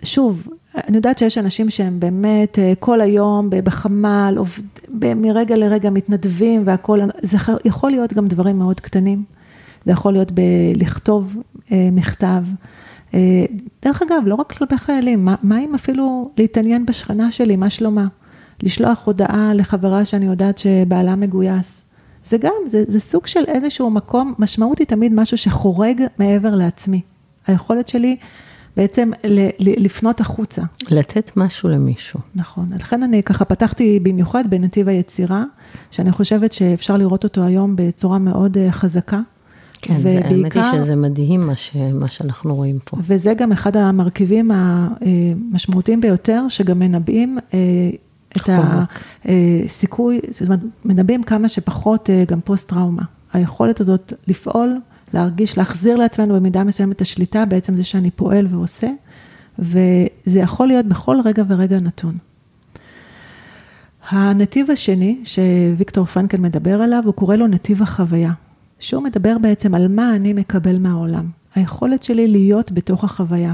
ושוב, 0.02 0.48
אני 0.74 0.96
יודעת 0.96 1.18
שיש 1.18 1.38
אנשים 1.38 1.70
שהם 1.70 2.00
באמת 2.00 2.58
אה, 2.58 2.72
כל 2.78 3.00
היום 3.00 3.50
בחמ"ל, 3.50 4.38
מרגע 5.16 5.56
לרגע 5.56 5.90
מתנדבים 5.90 6.62
והכול, 6.64 7.00
זה 7.22 7.38
יכול 7.64 7.90
להיות 7.90 8.12
גם 8.12 8.28
דברים 8.28 8.58
מאוד 8.58 8.80
קטנים. 8.80 9.24
זה 9.86 9.92
יכול 9.92 10.12
להיות 10.12 10.32
בלכתוב 10.32 11.36
אה, 11.72 11.88
מכתב. 11.92 12.42
אה, 13.14 13.44
דרך 13.82 14.02
אגב, 14.02 14.22
לא 14.26 14.34
רק 14.34 14.52
כלפי 14.52 14.78
חיילים, 14.78 15.24
מה, 15.24 15.34
מה 15.42 15.60
אם 15.60 15.74
אפילו 15.74 16.30
להתעניין 16.36 16.86
בשכנה 16.86 17.30
שלי, 17.30 17.56
מה 17.56 17.70
שלומה? 17.70 18.06
לשלוח 18.62 19.06
הודעה 19.06 19.52
לחברה 19.54 20.04
שאני 20.04 20.26
יודעת 20.26 20.58
שבעלה 20.58 21.16
מגויס. 21.16 21.84
זה 22.24 22.38
גם, 22.38 22.52
זה, 22.66 22.84
זה 22.86 23.00
סוג 23.00 23.26
של 23.26 23.44
איזשהו 23.46 23.90
מקום, 23.90 24.34
משמעות 24.38 24.78
היא 24.78 24.86
תמיד 24.86 25.14
משהו 25.14 25.36
שחורג 25.36 26.02
מעבר 26.18 26.54
לעצמי. 26.54 27.00
היכולת 27.46 27.88
שלי 27.88 28.16
בעצם 28.80 29.10
ל, 29.24 29.40
ל, 29.58 29.84
לפנות 29.84 30.20
החוצה. 30.20 30.62
לתת 30.90 31.30
משהו 31.36 31.68
למישהו. 31.68 32.20
נכון, 32.34 32.66
לכן 32.74 33.02
אני 33.02 33.22
ככה 33.22 33.44
פתחתי 33.44 34.00
במיוחד 34.02 34.44
בנתיב 34.48 34.88
היצירה, 34.88 35.44
שאני 35.90 36.12
חושבת 36.12 36.52
שאפשר 36.52 36.96
לראות 36.96 37.24
אותו 37.24 37.42
היום 37.42 37.76
בצורה 37.76 38.18
מאוד 38.18 38.58
אה, 38.58 38.72
חזקה. 38.72 39.20
כן, 39.82 39.94
ובעיקר, 40.00 40.60
האמת 40.60 40.74
היא 40.74 40.82
שזה 40.82 40.96
מדהים 40.96 41.40
מה, 41.40 41.56
ש, 41.56 41.76
מה 41.94 42.08
שאנחנו 42.08 42.54
רואים 42.54 42.78
פה. 42.84 42.96
וזה 43.00 43.34
גם 43.34 43.52
אחד 43.52 43.76
המרכיבים 43.76 44.50
המשמעותיים 44.50 46.00
ביותר, 46.00 46.42
שגם 46.48 46.78
מנבאים 46.78 47.38
אה, 47.54 47.58
את 48.36 48.50
הסיכוי, 49.24 50.20
זאת 50.30 50.42
אומרת, 50.42 50.60
מנבאים 50.84 51.22
כמה 51.22 51.48
שפחות 51.48 52.10
אה, 52.10 52.24
גם 52.28 52.40
פוסט-טראומה. 52.40 53.02
היכולת 53.32 53.80
הזאת 53.80 54.12
לפעול, 54.28 54.78
להרגיש, 55.14 55.58
להחזיר 55.58 55.96
לעצמנו 55.96 56.34
במידה 56.34 56.64
מסוימת 56.64 56.96
את 56.96 57.00
השליטה, 57.00 57.44
בעצם 57.44 57.76
זה 57.76 57.84
שאני 57.84 58.10
פועל 58.10 58.46
ועושה, 58.50 58.90
וזה 59.58 60.40
יכול 60.40 60.66
להיות 60.66 60.86
בכל 60.86 61.16
רגע 61.24 61.42
ורגע 61.48 61.80
נתון. 61.80 62.14
הנתיב 64.08 64.70
השני, 64.70 65.20
שוויקטור 65.24 66.06
פרנקל 66.06 66.36
מדבר 66.36 66.82
עליו, 66.82 67.02
הוא 67.04 67.14
קורא 67.14 67.36
לו 67.36 67.46
נתיב 67.46 67.82
החוויה. 67.82 68.32
שהוא 68.80 69.02
מדבר 69.02 69.38
בעצם 69.38 69.74
על 69.74 69.88
מה 69.88 70.16
אני 70.16 70.32
מקבל 70.32 70.78
מהעולם. 70.78 71.24
היכולת 71.54 72.02
שלי 72.02 72.28
להיות 72.28 72.72
בתוך 72.72 73.04
החוויה. 73.04 73.52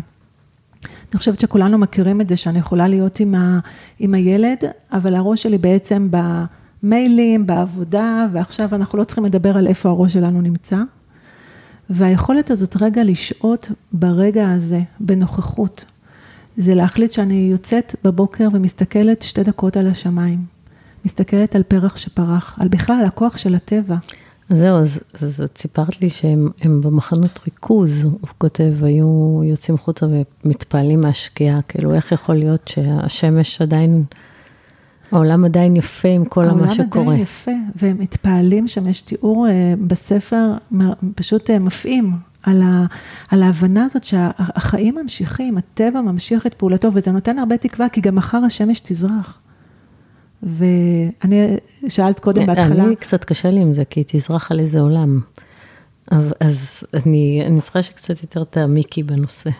אני 0.85 1.19
חושבת 1.19 1.41
שכולנו 1.41 1.79
מכירים 1.79 2.21
את 2.21 2.29
זה, 2.29 2.37
שאני 2.37 2.59
יכולה 2.59 2.89
להיות 2.89 3.21
עם, 3.21 3.35
ה, 3.35 3.59
עם 3.99 4.15
הילד, 4.15 4.59
אבל 4.93 5.15
הראש 5.15 5.43
שלי 5.43 5.59
בעצם 5.59 6.09
במיילים, 6.11 7.47
בעבודה, 7.47 8.27
ועכשיו 8.33 8.75
אנחנו 8.75 8.99
לא 8.99 9.05
צריכים 9.05 9.25
לדבר 9.25 9.57
על 9.57 9.67
איפה 9.67 9.89
הראש 9.89 10.13
שלנו 10.13 10.41
נמצא. 10.41 10.77
והיכולת 11.91 12.51
הזאת 12.51 12.77
רגע 12.81 13.05
לשהות 13.05 13.69
ברגע 13.93 14.51
הזה, 14.51 14.81
בנוכחות, 15.01 15.85
זה 16.57 16.75
להחליט 16.75 17.13
שאני 17.13 17.49
יוצאת 17.51 17.95
בבוקר 18.05 18.49
ומסתכלת 18.53 19.23
שתי 19.23 19.43
דקות 19.43 19.77
על 19.77 19.87
השמיים. 19.87 20.45
מסתכלת 21.05 21.55
על 21.57 21.63
פרח 21.63 21.97
שפרח, 21.97 22.59
על 22.61 22.69
בכלל 22.69 22.97
על 23.01 23.07
הכוח 23.07 23.37
של 23.37 23.55
הטבע. 23.55 23.97
זהו, 24.51 24.79
אז, 24.79 25.01
אז 25.15 25.43
את 25.45 25.59
סיפרת 25.59 26.03
לי 26.03 26.11
שהם 26.11 26.49
במחנות 26.65 27.41
ריכוז, 27.45 28.05
הוא 28.05 28.29
כותב, 28.39 28.73
היו 28.83 29.41
יוצאים 29.45 29.79
חוצה 29.79 30.07
ומתפעלים 30.45 31.01
מהשקיעה, 31.01 31.63
כאילו 31.63 31.95
איך 31.95 32.13
יכול 32.13 32.35
להיות 32.35 32.69
שהשמש 32.69 33.63
עדיין, 33.63 34.05
העולם 35.13 35.45
עדיין 35.45 35.77
יפה 35.77 36.09
עם 36.09 36.25
כל 36.25 36.45
מה 36.45 36.71
שקורה. 36.71 36.87
העולם 36.95 37.09
עדיין 37.09 37.23
יפה, 37.23 37.51
והם 37.77 37.97
מתפעלים 37.99 38.69
שם, 38.69 38.87
יש 38.89 39.01
תיאור 39.01 39.49
אה, 39.49 39.75
בספר 39.87 40.53
פשוט 41.15 41.51
אה, 41.51 41.59
מפעים. 41.59 42.13
על, 42.43 42.63
ה, 42.63 42.87
על 43.31 43.43
ההבנה 43.43 43.85
הזאת 43.85 44.05
שהחיים 44.05 44.95
ממשיכים, 44.95 45.59
הטבע 45.59 46.01
ממשיך 46.01 46.47
את 46.47 46.55
פעולתו, 46.55 46.89
וזה 46.93 47.13
נותן 47.13 47.39
הרבה 47.39 47.57
תקווה, 47.57 47.89
כי 47.89 48.01
גם 48.01 48.15
מחר 48.15 48.39
השמש 48.47 48.81
תזרח. 48.81 49.41
ואני 50.43 51.57
שאלת 51.89 52.21
קודם 52.21 52.47
בהתחלה. 52.47 52.85
אני 52.85 52.97
קצת 52.97 53.25
קשה 53.25 53.51
לי 53.51 53.61
עם 53.61 53.73
זה, 53.73 53.85
כי 53.85 54.03
תזרח 54.07 54.51
על 54.51 54.61
איזה 54.61 54.81
עולם. 54.81 55.21
אז 56.41 56.85
אני, 56.95 57.43
אני 57.47 57.61
צריכה 57.61 57.83
שקצת 57.83 58.23
יותר 58.23 58.45
תעמיקי 58.45 59.03
בנושא. 59.03 59.51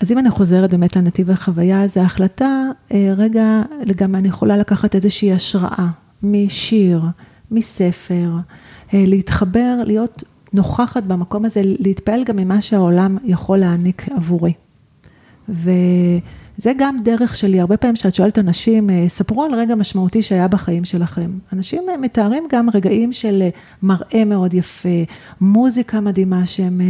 אז 0.00 0.12
אם 0.12 0.18
אני 0.18 0.30
חוזרת 0.30 0.70
באמת 0.70 0.96
לנתיב 0.96 1.30
החוויה, 1.30 1.88
זה 1.88 2.02
החלטה, 2.02 2.64
אה, 2.92 3.12
רגע, 3.16 3.62
גם 3.96 4.14
אני 4.14 4.28
יכולה 4.28 4.56
לקחת 4.56 4.94
איזושהי 4.94 5.32
השראה 5.32 5.86
משיר, 6.22 7.02
מספר, 7.50 8.30
אה, 8.94 9.04
להתחבר, 9.06 9.82
להיות 9.86 10.22
נוכחת 10.52 11.02
במקום 11.02 11.44
הזה, 11.44 11.60
להתפעל 11.64 12.24
גם 12.24 12.36
ממה 12.36 12.60
שהעולם 12.60 13.16
יכול 13.24 13.58
להעניק 13.58 14.08
עבורי. 14.08 14.52
וזה 16.58 16.72
גם 16.76 16.96
דרך 17.02 17.36
שלי, 17.36 17.60
הרבה 17.60 17.76
פעמים 17.76 17.94
כשאת 17.94 18.14
שואלת 18.14 18.38
אנשים, 18.38 18.90
אה, 18.90 19.04
ספרו 19.08 19.44
על 19.44 19.54
רגע 19.54 19.74
משמעותי 19.74 20.22
שהיה 20.22 20.48
בחיים 20.48 20.84
שלכם. 20.84 21.30
אנשים 21.52 21.82
אה, 21.88 21.96
מתארים 21.96 22.44
גם 22.52 22.68
רגעים 22.74 23.12
של 23.12 23.42
אה, 23.42 23.48
מראה 23.82 24.24
מאוד 24.24 24.54
יפה, 24.54 24.88
מוזיקה 25.40 26.00
מדהימה 26.00 26.46
שהם 26.46 26.80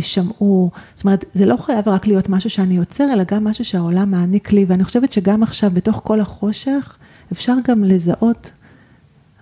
שמעו. 0.00 0.70
זאת 0.94 1.04
אומרת, 1.04 1.24
זה 1.34 1.46
לא 1.46 1.56
חייב 1.56 1.88
רק 1.88 2.06
להיות 2.06 2.28
משהו 2.28 2.50
שאני 2.50 2.76
יוצר, 2.76 3.12
אלא 3.12 3.24
גם 3.24 3.44
משהו 3.44 3.64
שהעולם 3.64 4.10
מעניק 4.10 4.52
לי, 4.52 4.64
ואני 4.68 4.84
חושבת 4.84 5.12
שגם 5.12 5.42
עכשיו, 5.42 5.70
בתוך 5.70 6.00
כל 6.04 6.20
החושך, 6.20 6.96
אפשר 7.32 7.54
גם 7.68 7.84
לזהות 7.84 8.50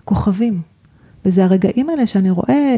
כוכבים. 0.05 0.61
וזה 1.25 1.43
הרגעים 1.43 1.89
האלה 1.89 2.07
שאני 2.07 2.29
רואה 2.29 2.75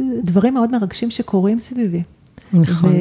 דברים 0.00 0.54
מאוד 0.54 0.70
מרגשים 0.70 1.10
שקורים 1.10 1.60
סביבי. 1.60 2.02
נכון. 2.52 2.92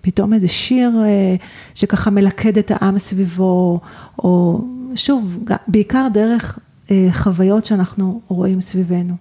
ופתאום 0.00 0.34
איזה 0.34 0.48
שיר 0.48 0.90
אה, 1.04 1.36
שככה 1.74 2.10
מלכד 2.10 2.58
את 2.58 2.70
העם 2.74 2.98
סביבו, 2.98 3.80
או 4.18 4.64
שוב, 4.94 5.38
בעיקר 5.68 6.08
דרך 6.12 6.58
אה, 6.90 7.08
חוויות 7.12 7.64
שאנחנו 7.64 8.20
רואים 8.28 8.60
סביבנו. 8.60 9.14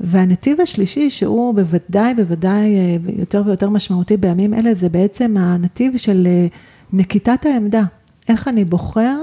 והנתיב 0.00 0.60
השלישי, 0.60 1.10
שהוא 1.10 1.54
בוודאי, 1.54 2.14
בוודאי 2.14 2.76
אה, 2.76 2.96
יותר 3.18 3.42
ויותר 3.46 3.70
משמעותי 3.70 4.16
בימים 4.16 4.54
אלה, 4.54 4.74
זה 4.74 4.88
בעצם 4.88 5.36
הנתיב 5.38 5.96
של 5.96 6.28
נקיטת 6.92 7.46
העמדה. 7.46 7.82
איך 8.28 8.48
אני 8.48 8.64
בוחר 8.64 9.16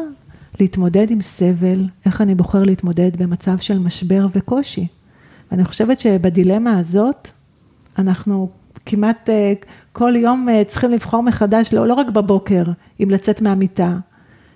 להתמודד 0.60 1.12
עם 1.12 1.22
סבל, 1.22 1.86
איך 2.06 2.22
אני 2.22 2.36
בוחר 2.36 2.64
להתמודד 2.64 3.18
במצב 3.18 3.58
של 3.58 3.80
משבר 3.80 4.28
וקושי. 4.36 4.88
ואני 5.52 5.66
חושבת 5.66 6.00
שבדילמה 6.00 6.80
הזאת, 6.80 7.28
אנחנו 8.00 8.50
כמעט 8.86 9.30
אה, 9.30 9.54
כל 9.94 10.14
יום 10.16 10.50
אה, 10.50 10.64
צריכים 10.68 10.92
לבחור 10.92 11.24
מחדש, 11.24 11.74
לא, 11.74 11.88
לא 11.88 11.94
רק 11.94 12.10
בבוקר, 12.10 12.64
אם 13.04 13.10
לצאת 13.10 13.42
מהמיטה, 13.42 13.96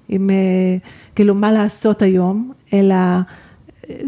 אם 0.10 0.29
אה, 0.29 0.77
כאילו 1.15 1.36
מה 1.36 1.51
לעשות 1.51 2.01
היום, 2.01 2.51
אלא 2.74 2.96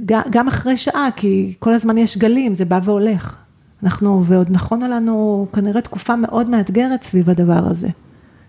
גם 0.05 0.47
אחרי 0.47 0.77
שעה, 0.77 1.09
כי 1.15 1.53
כל 1.59 1.73
הזמן 1.73 1.97
יש 1.97 2.17
גלים, 2.17 2.55
זה 2.55 2.65
בא 2.65 2.79
והולך. 2.83 3.37
אנחנו, 3.83 4.23
ועוד 4.25 4.47
נכונה 4.51 4.87
לנו 4.87 5.47
כנראה 5.53 5.81
תקופה 5.81 6.15
מאוד 6.15 6.49
מאתגרת 6.49 7.03
סביב 7.03 7.29
הדבר 7.29 7.67
הזה, 7.67 7.87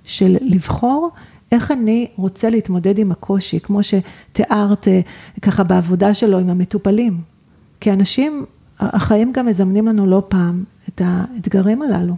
של 0.04 0.36
לבחור 0.40 1.10
איך 1.52 1.70
אני 1.70 2.08
רוצה 2.16 2.50
להתמודד 2.50 2.98
עם 2.98 3.12
הקושי, 3.12 3.60
כמו 3.60 3.80
שתיארת 3.82 4.88
ככה 5.42 5.62
בעבודה 5.62 6.14
שלו 6.14 6.38
עם 6.38 6.50
המטופלים. 6.50 7.20
כי 7.80 7.92
אנשים, 7.92 8.44
החיים 8.80 9.32
גם 9.32 9.46
מזמנים 9.46 9.86
לנו 9.86 10.06
לא 10.06 10.22
פעם 10.28 10.64
את 10.98 11.02
האתגרים 11.04 11.82
הללו. 11.82 12.16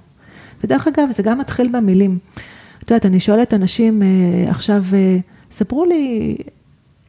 ודרך 0.65 0.89
אגב, 0.89 1.11
זה 1.11 1.23
גם 1.23 1.39
מתחיל 1.39 1.69
במילים. 1.69 2.19
את 2.83 2.91
יודעת, 2.91 3.07
אני 3.07 3.21
שואלת 3.21 3.55
אנשים 3.55 4.03
אה, 4.03 4.51
עכשיו, 4.51 4.85
אה, 4.93 5.19
ספרו 5.51 5.85
לי 5.85 6.37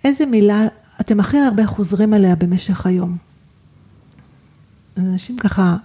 איזה 0.04 0.26
מילה 0.26 0.68
אתם 1.02 1.20
הכי 1.20 1.38
הרבה 1.38 1.68
חוזרים 1.68 2.14
עליה 2.14 2.36
במשך 2.36 2.86
היום. 2.86 3.18
אנשים 4.98 5.38
ככה, 5.38 5.76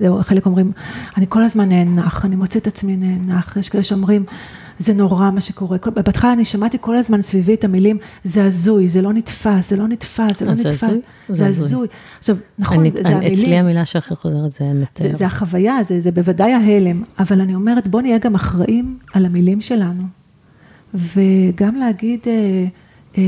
זהו, 0.00 0.22
חלק 0.22 0.46
אומרים, 0.46 0.72
אני 1.16 1.26
כל 1.28 1.42
הזמן 1.42 1.68
נאנח, 1.68 2.24
אני 2.24 2.36
מוצא 2.36 2.58
את 2.58 2.66
עצמי 2.66 2.96
נאנח, 2.96 3.56
יש 3.56 3.68
כאלה 3.68 3.84
שאומרים, 3.84 4.24
זה 4.78 4.94
נורא 4.94 5.30
מה 5.30 5.40
שקורה. 5.40 5.78
בהתחלה 5.94 6.32
אני 6.32 6.44
שמעתי 6.44 6.78
כל 6.80 6.96
הזמן 6.96 7.22
סביבי 7.22 7.54
את 7.54 7.64
המילים, 7.64 7.98
זה 8.24 8.44
הזוי, 8.44 8.88
זה 8.88 9.02
לא 9.02 9.12
נתפס, 9.12 9.70
זה 9.70 9.76
לא 9.76 9.88
נתפס, 9.88 10.38
זה 10.38 10.46
לא 10.46 10.52
נתפס. 10.52 10.84
זה 11.28 11.46
הזוי? 11.46 11.88
עכשיו, 12.18 12.36
נכון, 12.58 12.78
אני, 12.78 12.90
זה, 12.90 13.02
זה 13.02 13.08
המילים. 13.08 13.32
אצלי 13.32 13.56
המילה 13.56 13.84
שהכי 13.84 14.14
חוזרת 14.14 14.54
זה 14.54 14.64
נתאר. 14.64 15.08
זה, 15.08 15.14
זה 15.14 15.26
החוויה, 15.26 15.76
זה, 15.88 16.00
זה 16.00 16.10
בוודאי 16.10 16.52
ההלם, 16.52 17.02
אבל 17.18 17.40
אני 17.40 17.54
אומרת, 17.54 17.88
בוא 17.88 18.02
נהיה 18.02 18.18
גם 18.18 18.34
אחראים 18.34 18.98
על 19.14 19.26
המילים 19.26 19.60
שלנו. 19.60 20.02
וגם 20.94 21.76
להגיד, 21.76 22.20
אה, 22.26 22.64
אה, 23.18 23.22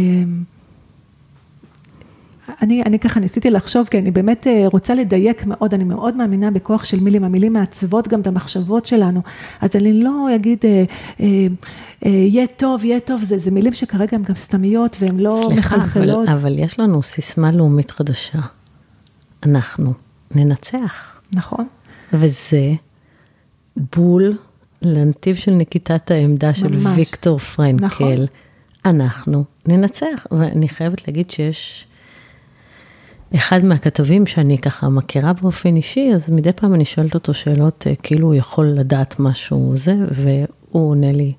אני, 2.62 2.82
אני 2.82 2.98
ככה 2.98 3.20
ניסיתי 3.20 3.50
לחשוב, 3.50 3.86
כי 3.86 3.98
אני 3.98 4.10
באמת 4.10 4.46
אה, 4.46 4.64
רוצה 4.72 4.94
לדייק 4.94 5.46
מאוד, 5.46 5.74
אני 5.74 5.84
מאוד 5.84 6.16
מאמינה 6.16 6.50
בכוח 6.50 6.84
של 6.84 7.00
מילים, 7.00 7.24
המילים 7.24 7.52
מעצבות 7.52 8.08
גם 8.08 8.20
את 8.20 8.26
המחשבות 8.26 8.86
שלנו, 8.86 9.22
אז 9.60 9.70
אני 9.76 10.02
לא 10.02 10.34
אגיד, 10.34 10.58
אה, 10.64 10.84
אה, 11.20 11.26
אה, 12.06 12.10
יהיה 12.10 12.46
טוב, 12.46 12.84
יהיה 12.84 13.00
טוב, 13.00 13.24
זה, 13.24 13.38
זה 13.38 13.50
מילים 13.50 13.74
שכרגע 13.74 14.16
הן 14.16 14.22
גם 14.22 14.34
סתמיות 14.34 14.96
והן 15.00 15.20
לא 15.20 15.46
סליחה, 15.48 15.76
מחלחלות. 15.76 16.16
סליחה, 16.16 16.32
אבל, 16.32 16.40
אבל 16.40 16.58
יש 16.58 16.80
לנו 16.80 17.02
סיסמה 17.02 17.52
לאומית 17.52 17.90
חדשה, 17.90 18.38
אנחנו 19.42 19.92
ננצח. 20.34 21.20
נכון. 21.32 21.66
וזה 22.12 22.72
בול 23.96 24.32
לנתיב 24.82 25.36
של 25.36 25.50
נקיטת 25.50 26.10
העמדה 26.10 26.46
ממש. 26.46 26.58
של 26.58 26.86
ויקטור 26.94 27.38
פרנקל. 27.38 27.84
נכון. 27.86 28.26
אנחנו 28.84 29.44
ננצח, 29.66 30.26
ואני 30.30 30.68
חייבת 30.68 31.08
להגיד 31.08 31.30
שיש... 31.30 31.86
אחד 33.34 33.64
מהכתבים 33.64 34.26
שאני 34.26 34.58
ככה 34.58 34.88
מכירה 34.88 35.32
באופן 35.32 35.76
אישי, 35.76 36.10
אז 36.14 36.30
מדי 36.30 36.52
פעם 36.52 36.74
אני 36.74 36.84
שואלת 36.84 37.14
אותו 37.14 37.34
שאלות, 37.34 37.86
אה, 37.86 37.94
כאילו 38.02 38.26
הוא 38.26 38.34
יכול 38.34 38.66
לדעת 38.66 39.16
משהו 39.18 39.72
זה, 39.74 39.94
והוא 40.10 40.90
עונה 40.90 41.12
לי, 41.12 41.32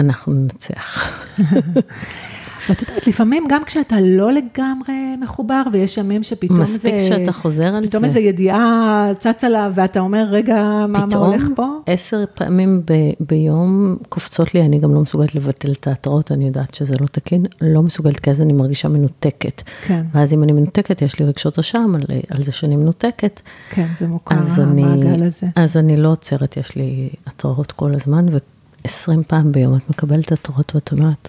אנחנו 0.00 0.32
ננצח. 0.32 1.08
ואת 2.68 2.82
יודעת, 2.82 3.06
לפעמים 3.06 3.44
גם 3.48 3.64
כשאתה 3.64 3.96
לא 4.00 4.32
לגמרי 4.32 5.16
מחובר, 5.20 5.62
ויש 5.72 5.98
ימים 5.98 6.22
שפתאום 6.22 6.60
מספיק 6.60 6.82
זה... 6.82 6.96
מספיק 6.96 7.18
שאתה 7.18 7.32
חוזר 7.32 7.66
על 7.66 7.82
זה. 7.82 7.88
פתאום 7.88 8.04
איזו 8.04 8.18
ידיעה 8.18 9.10
צצה 9.18 9.48
לה, 9.48 9.70
ואתה 9.74 10.00
אומר, 10.00 10.26
רגע, 10.30 10.86
מה, 10.88 11.06
מה 11.06 11.16
הולך 11.16 11.42
פה? 11.42 11.52
פתאום 11.52 11.82
עשר 11.86 12.24
פעמים 12.34 12.82
ב, 12.84 12.92
ביום 13.20 13.96
קופצות 14.08 14.54
לי, 14.54 14.62
אני 14.62 14.78
גם 14.78 14.94
לא 14.94 15.00
מסוגלת 15.00 15.34
לבטל 15.34 15.74
תיאטראות, 15.74 16.32
אני 16.32 16.46
יודעת 16.46 16.74
שזה 16.74 16.94
לא 17.00 17.06
תקין, 17.06 17.46
לא 17.60 17.82
מסוגלת, 17.82 18.20
כי 18.20 18.30
אז 18.30 18.40
אני 18.40 18.52
מרגישה 18.52 18.88
מנותקת. 18.88 19.62
כן. 19.86 20.02
ואז 20.12 20.32
אם 20.32 20.42
אני 20.42 20.52
מנותקת, 20.52 21.02
יש 21.02 21.18
לי 21.18 21.26
רגשות 21.26 21.58
אשם 21.58 21.92
על, 21.94 22.02
על 22.30 22.42
זה 22.42 22.52
שאני 22.52 22.76
מנותקת. 22.76 23.40
כן, 23.70 23.86
זה 24.00 24.06
מוכר, 24.06 24.34
המעגל 24.56 25.22
הזה. 25.22 25.46
אז 25.56 25.76
אני 25.76 25.96
לא 25.96 26.08
עוצרת, 26.08 26.56
יש 26.56 26.76
לי 26.76 27.08
התראות 27.26 27.72
כל 27.72 27.94
הזמן, 27.94 28.26
ו-20 28.32 29.22
פעם 29.26 29.52
ביום 29.52 29.76
את 29.76 29.90
מקבלת 29.90 30.32
התראות 30.32 30.74
ואת 30.74 30.92
אומרת, 30.92 31.28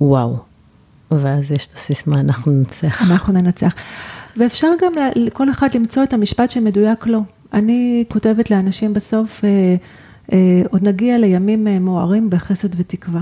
וואו. 0.00 0.36
ואז 1.10 1.52
יש 1.52 1.66
את 1.66 1.74
הסיסמה, 1.74 2.20
אנחנו 2.20 2.52
ננצח. 2.52 3.02
אנחנו 3.10 3.32
ננצח. 3.32 3.74
ואפשר 4.36 4.68
גם 4.82 4.92
לכל 5.16 5.50
אחד 5.50 5.68
למצוא 5.74 6.02
את 6.02 6.12
המשפט 6.12 6.50
שמדויק 6.50 7.06
לו. 7.06 7.20
אני 7.52 8.04
כותבת 8.08 8.50
לאנשים 8.50 8.94
בסוף, 8.94 9.44
אה, 9.44 9.76
אה, 10.32 10.62
עוד 10.70 10.88
נגיע 10.88 11.18
לימים 11.18 11.68
אה, 11.68 11.78
מוארים 11.78 12.30
בחסד 12.30 12.68
ותקווה. 12.76 13.20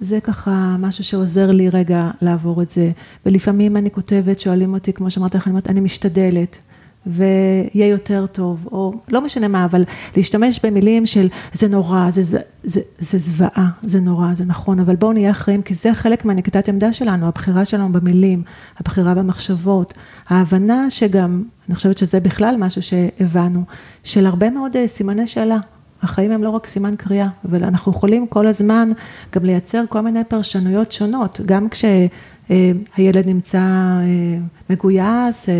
זה 0.00 0.20
ככה 0.20 0.76
משהו 0.78 1.04
שעוזר 1.04 1.50
לי 1.50 1.68
רגע 1.68 2.10
לעבור 2.22 2.62
את 2.62 2.70
זה. 2.70 2.90
ולפעמים 3.26 3.76
אני 3.76 3.90
כותבת, 3.90 4.38
שואלים 4.38 4.74
אותי, 4.74 4.92
כמו 4.92 5.10
שאמרת 5.10 5.34
לך, 5.34 5.46
אני 5.46 5.50
אומרת, 5.50 5.70
אני 5.70 5.80
משתדלת. 5.80 6.58
ויהיה 7.06 7.86
יותר 7.88 8.26
טוב, 8.26 8.68
או 8.72 8.94
לא 9.08 9.20
משנה 9.20 9.48
מה, 9.48 9.64
אבל 9.64 9.84
להשתמש 10.16 10.60
במילים 10.64 11.06
של 11.06 11.28
זה 11.52 11.68
נורא, 11.68 12.10
זה, 12.10 12.22
זה, 12.22 12.38
זה, 12.64 12.80
זה 12.98 13.18
זוועה, 13.18 13.68
זה 13.82 14.00
נורא, 14.00 14.34
זה 14.34 14.44
נכון, 14.44 14.80
אבל 14.80 14.96
בואו 14.96 15.12
נהיה 15.12 15.30
אחראים, 15.30 15.62
כי 15.62 15.74
זה 15.74 15.94
חלק 15.94 16.24
מהנקודת 16.24 16.68
עמדה 16.68 16.92
שלנו, 16.92 17.28
הבחירה 17.28 17.64
שלנו 17.64 17.92
במילים, 17.92 18.42
הבחירה 18.80 19.14
במחשבות, 19.14 19.94
ההבנה 20.28 20.90
שגם, 20.90 21.42
אני 21.68 21.74
חושבת 21.74 21.98
שזה 21.98 22.20
בכלל 22.20 22.54
משהו 22.58 22.82
שהבנו, 22.82 23.64
של 24.04 24.26
הרבה 24.26 24.50
מאוד 24.50 24.76
אה, 24.76 24.88
סימני 24.88 25.26
שאלה. 25.26 25.58
החיים 26.04 26.30
הם 26.30 26.42
לא 26.42 26.50
רק 26.50 26.66
סימן 26.66 26.96
קריאה, 26.96 27.28
אבל 27.48 27.64
אנחנו 27.64 27.92
יכולים 27.92 28.26
כל 28.26 28.46
הזמן 28.46 28.88
גם 29.34 29.44
לייצר 29.44 29.84
כל 29.88 30.00
מיני 30.00 30.24
פרשנויות 30.24 30.92
שונות, 30.92 31.40
גם 31.46 31.68
כשהילד 31.68 33.26
נמצא 33.26 33.58
אה, 33.58 34.38
מגויס, 34.70 35.48
אה, 35.48 35.54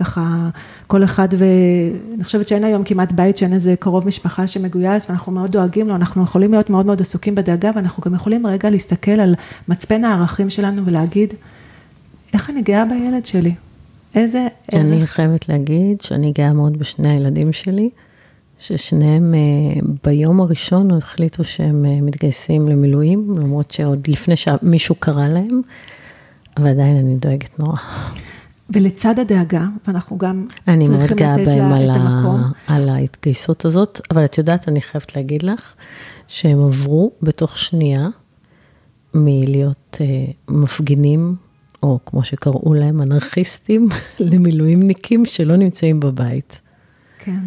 ככה 0.00 0.48
כל 0.86 1.04
אחד 1.04 1.28
ואני 1.38 2.24
חושבת 2.24 2.48
שאין 2.48 2.64
היום 2.64 2.84
כמעט 2.84 3.12
בית 3.12 3.36
שאין 3.36 3.52
איזה 3.52 3.74
קרוב 3.78 4.06
משפחה 4.06 4.46
שמגויס 4.46 5.10
ואנחנו 5.10 5.32
מאוד 5.32 5.50
דואגים 5.50 5.88
לו, 5.88 5.94
אנחנו 5.94 6.22
יכולים 6.22 6.52
להיות 6.52 6.70
מאוד 6.70 6.86
מאוד 6.86 7.00
עסוקים 7.00 7.34
בדאגה 7.34 7.70
ואנחנו 7.74 8.02
גם 8.06 8.14
יכולים 8.14 8.46
רגע 8.46 8.70
להסתכל 8.70 9.10
על 9.10 9.34
מצפן 9.68 10.04
הערכים 10.04 10.50
שלנו 10.50 10.86
ולהגיד, 10.86 11.34
איך 12.32 12.50
אני 12.50 12.62
גאה 12.62 12.84
בילד 12.84 13.26
שלי? 13.26 13.54
איזה? 14.14 14.46
אני 14.72 15.06
חייבת 15.06 15.48
להגיד 15.48 16.00
שאני 16.00 16.32
גאה 16.32 16.52
מאוד 16.52 16.76
בשני 16.78 17.10
הילדים 17.10 17.52
שלי, 17.52 17.90
ששניהם 18.58 19.34
אה, 19.34 19.80
ביום 20.04 20.40
הראשון 20.40 20.90
החליטו 20.90 21.44
שהם 21.44 21.84
אה, 21.84 22.00
מתגייסים 22.02 22.68
למילואים, 22.68 23.32
למרות 23.36 23.70
שעוד 23.70 24.08
לפני 24.08 24.36
שמישהו 24.36 24.94
קרא 24.94 25.28
להם, 25.28 25.60
ועדיין 26.58 26.96
אני 26.96 27.16
דואגת 27.16 27.58
נורא. 27.58 27.78
ולצד 28.70 29.18
הדאגה, 29.18 29.66
ואנחנו 29.86 30.18
גם 30.18 30.46
אני 30.68 30.88
מאוד 30.88 31.00
צריכים 31.00 31.16
גאה 31.16 31.36
לתת 31.36 31.46
בהם 31.46 31.72
לה 31.72 31.96
את. 31.96 32.00
המקום. 32.00 32.52
על 32.66 32.88
ההתגייסות 32.88 33.64
הזאת, 33.64 34.00
אבל 34.10 34.24
את 34.24 34.38
יודעת, 34.38 34.68
אני 34.68 34.80
חייבת 34.80 35.16
להגיד 35.16 35.42
לך, 35.42 35.74
שהם 36.28 36.64
עברו 36.64 37.12
בתוך 37.22 37.58
שנייה 37.58 38.08
מלהיות 39.14 39.98
אה, 40.00 40.06
מפגינים, 40.48 41.36
או 41.82 41.98
כמו 42.06 42.24
שקראו 42.24 42.74
להם, 42.74 43.02
אנרכיסטים, 43.02 43.88
למילואימניקים 44.20 45.24
שלא 45.24 45.56
נמצאים 45.56 46.00
בבית. 46.00 46.60
כן. 47.18 47.40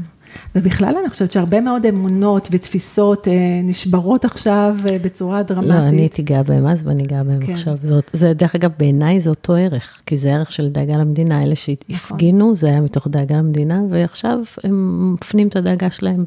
ובכלל 0.56 0.96
אני 1.02 1.10
חושבת 1.10 1.32
שהרבה 1.32 1.62
מאוד 1.62 1.86
אמונות 1.86 2.48
ותפיסות 2.52 3.28
אה, 3.28 3.34
נשברות 3.64 4.26
עכשיו 4.26 4.76
אה, 4.90 4.98
בצורה 5.02 5.44
דרמטית. 5.44 5.70
לא, 5.70 5.78
אני 5.78 6.02
הייתי 6.02 6.22
גאה 6.22 6.44
בהם 6.44 6.68
אז 6.68 6.88
ואני 6.88 7.04
גאה 7.04 7.24
בהם 7.24 7.46
כן. 7.46 7.54
עכשיו. 7.54 7.78
זאת, 7.84 8.12
זה, 8.14 8.28
דרך 8.28 8.56
אגב, 8.56 8.72
בעיניי 8.80 9.20
זה 9.20 9.30
אותו 9.30 9.54
ערך, 9.54 10.02
כי 10.06 10.18
זה 10.18 10.30
ערך 10.30 10.52
של 10.52 10.70
דאגה 10.70 10.98
למדינה. 10.98 11.44
אלה 11.44 11.56
שהפגינו, 11.56 12.56
זה 12.56 12.68
היה 12.68 12.82
מתוך 12.82 13.08
דאגה 13.08 13.38
למדינה, 13.38 13.82
ועכשיו 13.90 14.40
הם 14.64 15.04
מפנים 15.14 15.48
את 15.48 15.56
הדאגה 15.56 15.92
שלהם 15.92 16.26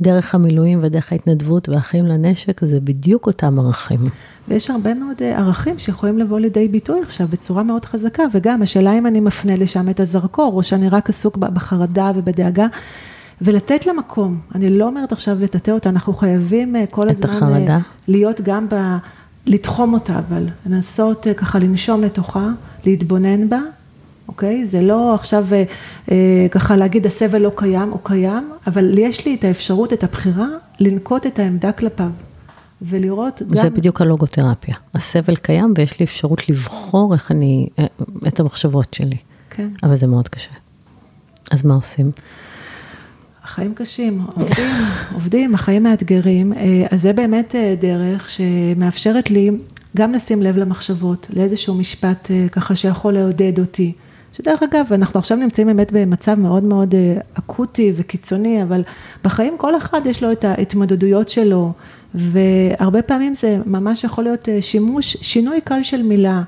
בדרך 0.00 0.34
המילואים 0.34 0.78
ודרך 0.82 1.12
ההתנדבות 1.12 1.68
והאחים 1.68 2.06
לנשק, 2.06 2.64
זה 2.64 2.80
בדיוק 2.80 3.26
אותם 3.26 3.58
ערכים. 3.58 4.00
ויש 4.48 4.70
הרבה 4.70 4.94
מאוד 4.94 5.16
אה, 5.22 5.38
ערכים 5.38 5.78
שיכולים 5.78 6.18
לבוא 6.18 6.38
לידי 6.38 6.68
ביטוי 6.68 7.00
עכשיו 7.02 7.26
בצורה 7.30 7.62
מאוד 7.62 7.84
חזקה, 7.84 8.22
וגם 8.32 8.62
השאלה 8.62 8.98
אם 8.98 9.06
אני 9.06 9.20
מפנה 9.20 9.56
לשם 9.56 9.90
את 9.90 10.00
הזרקור, 10.00 10.52
או 10.56 10.62
שאני 10.62 10.88
רק 10.88 11.08
עסוק 11.08 11.36
בחרדה 11.36 12.12
ובדאגה, 12.14 12.66
ולתת 13.42 13.86
לה 13.86 13.92
מקום. 13.92 14.40
אני 14.54 14.70
לא 14.70 14.86
אומרת 14.86 15.12
עכשיו 15.12 15.36
לטאטא 15.40 15.70
אותה, 15.70 15.88
אנחנו 15.88 16.12
חייבים 16.12 16.76
אה, 16.76 16.84
כל 16.90 17.10
הזמן 17.10 17.30
אה, 17.30 17.36
החרדה. 17.36 17.78
להיות 18.08 18.40
גם 18.40 18.66
ב... 18.68 18.96
לתחום 19.46 19.94
אותה, 19.94 20.18
אבל 20.18 20.46
לנסות 20.66 21.26
ככה 21.36 21.58
לנשום 21.58 22.02
לתוכה, 22.02 22.48
להתבונן 22.84 23.48
בה, 23.48 23.60
אוקיי? 24.28 24.66
זה 24.66 24.80
לא 24.80 25.14
עכשיו 25.14 25.46
אה, 26.10 26.46
ככה 26.50 26.76
להגיד 26.76 27.06
הסבל 27.06 27.42
לא 27.42 27.50
קיים, 27.56 27.90
הוא 27.90 28.00
קיים, 28.02 28.50
אבל 28.66 28.98
יש 28.98 29.26
לי 29.26 29.34
את 29.34 29.44
האפשרות, 29.44 29.92
את 29.92 30.04
הבחירה, 30.04 30.48
לנקוט 30.80 31.26
את 31.26 31.38
העמדה 31.38 31.72
כלפיו. 31.72 32.10
ולראות 32.82 33.42
גם... 33.42 33.56
זה 33.62 33.70
בדיוק 33.70 34.00
הלוגותרפיה. 34.00 34.74
הסבל 34.94 35.36
קיים 35.36 35.74
ויש 35.78 36.00
לי 36.00 36.04
אפשרות 36.04 36.48
לבחור 36.48 37.14
איך 37.14 37.30
אני, 37.30 37.68
אה, 37.78 37.86
את 38.28 38.40
המחשבות 38.40 38.94
שלי. 38.94 39.16
כן. 39.50 39.68
אבל 39.82 39.96
זה 39.96 40.06
מאוד 40.06 40.28
קשה. 40.28 40.50
אז 41.50 41.64
מה 41.64 41.74
עושים? 41.74 42.10
החיים 43.44 43.74
קשים, 43.74 44.20
עובדים, 44.36 44.70
עובדים, 45.14 45.54
החיים 45.54 45.82
מאתגרים, 45.82 46.52
אה, 46.52 46.86
אז 46.90 47.02
זה 47.02 47.12
באמת 47.12 47.54
אה, 47.54 47.74
דרך 47.80 48.30
שמאפשרת 48.30 49.30
לי 49.30 49.50
גם 49.96 50.12
לשים 50.12 50.42
לב 50.42 50.56
למחשבות, 50.56 51.26
לאיזשהו 51.30 51.74
משפט 51.74 52.30
ככה 52.52 52.74
שיכול 52.74 53.12
לעודד 53.12 53.58
אותי. 53.58 53.92
שדרך 54.32 54.62
אגב, 54.62 54.92
אנחנו 54.92 55.18
עכשיו 55.18 55.38
נמצאים 55.38 55.66
באמת 55.66 55.92
במצב 55.92 56.34
מאוד 56.34 56.64
מאוד 56.64 56.94
אקוטי 57.34 57.92
וקיצוני, 57.96 58.62
אבל 58.62 58.82
בחיים 59.24 59.54
כל 59.58 59.76
אחד 59.76 60.00
יש 60.04 60.22
לו 60.22 60.32
את 60.32 60.44
ההתמודדויות 60.44 61.28
שלו, 61.28 61.72
והרבה 62.16 63.02
פעמים 63.02 63.34
זה 63.34 63.58
ממש 63.66 64.04
יכול 64.04 64.24
להיות 64.24 64.48
אה, 64.48 64.62
שימוש, 64.62 65.16
שינוי 65.20 65.60
קל 65.60 65.82
של 65.82 66.02
מילה. 66.02 66.42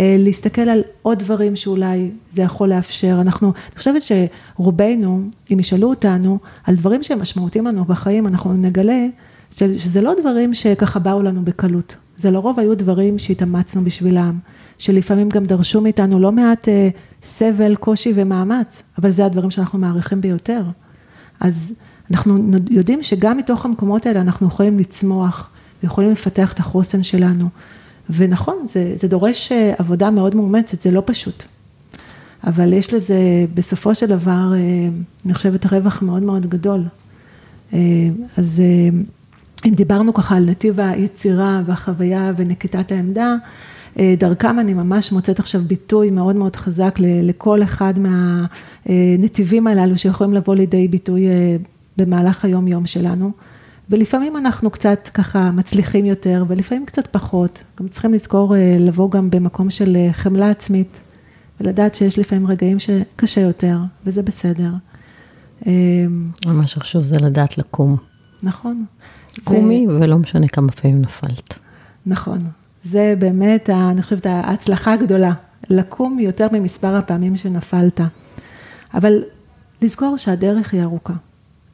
אה, 0.00 0.16
להסתכל 0.18 0.62
על 0.62 0.82
עוד 1.02 1.18
דברים 1.18 1.56
שאולי 1.56 2.10
זה 2.30 2.42
יכול 2.42 2.68
לאפשר. 2.68 3.18
אנחנו, 3.20 3.48
אני 3.48 3.78
חושבת 3.78 4.02
שרובנו, 4.02 5.22
אם 5.52 5.60
ישאלו 5.60 5.88
אותנו 5.88 6.38
על 6.64 6.74
דברים 6.74 7.02
שהם 7.02 7.22
משמעותיים 7.22 7.66
לנו 7.66 7.84
בחיים, 7.84 8.26
אנחנו 8.26 8.52
נגלה 8.52 9.06
שזה 9.50 10.00
לא 10.00 10.12
דברים 10.20 10.54
שככה 10.54 10.98
באו 10.98 11.22
לנו 11.22 11.44
בקלות. 11.44 11.94
זה 12.16 12.30
לרוב 12.30 12.60
היו 12.60 12.76
דברים 12.76 13.18
שהתאמצנו 13.18 13.84
בשבילם, 13.84 14.38
שלפעמים 14.78 15.28
גם 15.28 15.44
דרשו 15.44 15.80
מאיתנו 15.80 16.18
לא 16.18 16.32
מעט 16.32 16.68
אה, 16.68 16.88
סבל, 17.22 17.76
קושי 17.76 18.12
ומאמץ, 18.14 18.82
אבל 18.98 19.10
זה 19.10 19.26
הדברים 19.26 19.50
שאנחנו 19.50 19.78
מעריכים 19.78 20.20
ביותר. 20.20 20.62
אז 21.40 21.74
אנחנו 22.12 22.38
יודעים 22.70 23.02
שגם 23.02 23.36
מתוך 23.36 23.64
המקומות 23.64 24.06
האלה 24.06 24.20
אנחנו 24.20 24.46
יכולים 24.46 24.78
לצמוח, 24.78 25.50
ויכולים 25.82 26.10
לפתח 26.10 26.52
את 26.52 26.60
החוסן 26.60 27.02
שלנו. 27.02 27.48
ונכון, 28.10 28.56
זה, 28.66 28.92
זה 28.96 29.08
דורש 29.08 29.52
אה, 29.52 29.74
עבודה 29.78 30.10
מאוד 30.10 30.34
מאומצת, 30.34 30.82
זה 30.82 30.90
לא 30.90 31.02
פשוט. 31.06 31.42
אבל 32.46 32.72
יש 32.72 32.94
לזה 32.94 33.16
בסופו 33.54 33.94
של 33.94 34.06
דבר, 34.06 34.52
אה, 34.54 34.88
אני 35.26 35.34
חושבת, 35.34 35.66
רווח 35.66 36.02
מאוד 36.02 36.22
מאוד 36.22 36.46
גדול. 36.46 36.80
אה, 37.72 37.78
אז 38.36 38.62
אם 39.64 39.74
דיברנו 39.74 40.14
ככה 40.14 40.36
על 40.36 40.44
נתיב 40.44 40.80
היצירה 40.80 41.62
והחוויה 41.66 42.32
ונקיטת 42.36 42.92
העמדה, 42.92 43.34
דרכם 44.18 44.58
אני 44.58 44.74
ממש 44.74 45.12
מוצאת 45.12 45.38
עכשיו 45.38 45.60
ביטוי 45.60 46.10
מאוד 46.10 46.36
מאוד 46.36 46.56
חזק 46.56 46.98
לכל 47.00 47.62
אחד 47.62 47.94
מהנתיבים 47.98 49.66
הללו 49.66 49.98
שיכולים 49.98 50.34
לבוא 50.34 50.54
לידי 50.54 50.88
ביטוי 50.88 51.26
במהלך 51.96 52.44
היום-יום 52.44 52.86
שלנו. 52.86 53.30
ולפעמים 53.90 54.36
אנחנו 54.36 54.70
קצת 54.70 55.08
ככה 55.14 55.50
מצליחים 55.50 56.06
יותר, 56.06 56.44
ולפעמים 56.48 56.86
קצת 56.86 57.06
פחות. 57.06 57.62
גם 57.80 57.88
צריכים 57.88 58.14
לזכור 58.14 58.56
אה, 58.56 58.76
לבוא 58.80 59.10
גם 59.10 59.30
במקום 59.30 59.70
של 59.70 59.96
אה, 59.96 60.12
חמלה 60.12 60.50
עצמית, 60.50 60.98
ולדעת 61.60 61.94
שיש 61.94 62.18
לפעמים 62.18 62.46
רגעים 62.46 62.78
שקשה 62.78 63.40
יותר, 63.40 63.78
וזה 64.06 64.22
בסדר. 64.22 64.70
אה, 65.66 65.72
מה 66.46 66.66
שחשוב 66.66 67.02
זה 67.04 67.16
לדעת 67.16 67.58
לקום. 67.58 67.96
נכון. 68.42 68.84
קומי, 69.44 69.86
ולא 69.88 70.18
משנה 70.18 70.48
כמה 70.48 70.68
פעמים 70.72 71.00
נפלת. 71.02 71.54
נכון. 72.06 72.38
זה 72.84 73.14
באמת, 73.18 73.68
ה- 73.68 73.90
אני 73.90 74.02
חושבת, 74.02 74.26
ההצלחה 74.26 74.92
הגדולה, 74.92 75.32
לקום 75.70 76.18
יותר 76.18 76.46
ממספר 76.52 76.96
הפעמים 76.96 77.36
שנפלת. 77.36 78.00
אבל 78.94 79.22
לזכור 79.82 80.16
שהדרך 80.16 80.72
היא 80.74 80.82
ארוכה, 80.82 81.12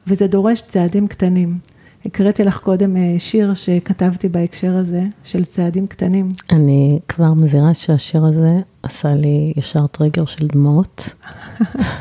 וזה 0.07 0.27
דורש 0.27 0.61
צעדים 0.61 1.07
קטנים. 1.07 1.57
הקראתי 2.05 2.43
לך 2.43 2.57
קודם 2.59 2.97
אה, 2.97 3.15
שיר 3.19 3.53
שכתבתי 3.53 4.29
בהקשר 4.29 4.75
הזה, 4.75 5.03
של 5.23 5.45
צעדים 5.45 5.87
קטנים. 5.87 6.27
אני 6.51 6.99
כבר 7.07 7.33
מזהירה 7.33 7.73
שהשיר 7.73 8.25
הזה 8.25 8.59
עשה 8.83 9.13
לי 9.13 9.53
ישר 9.57 9.87
טריגר 9.87 10.25
של 10.25 10.47
דמעות, 10.47 11.09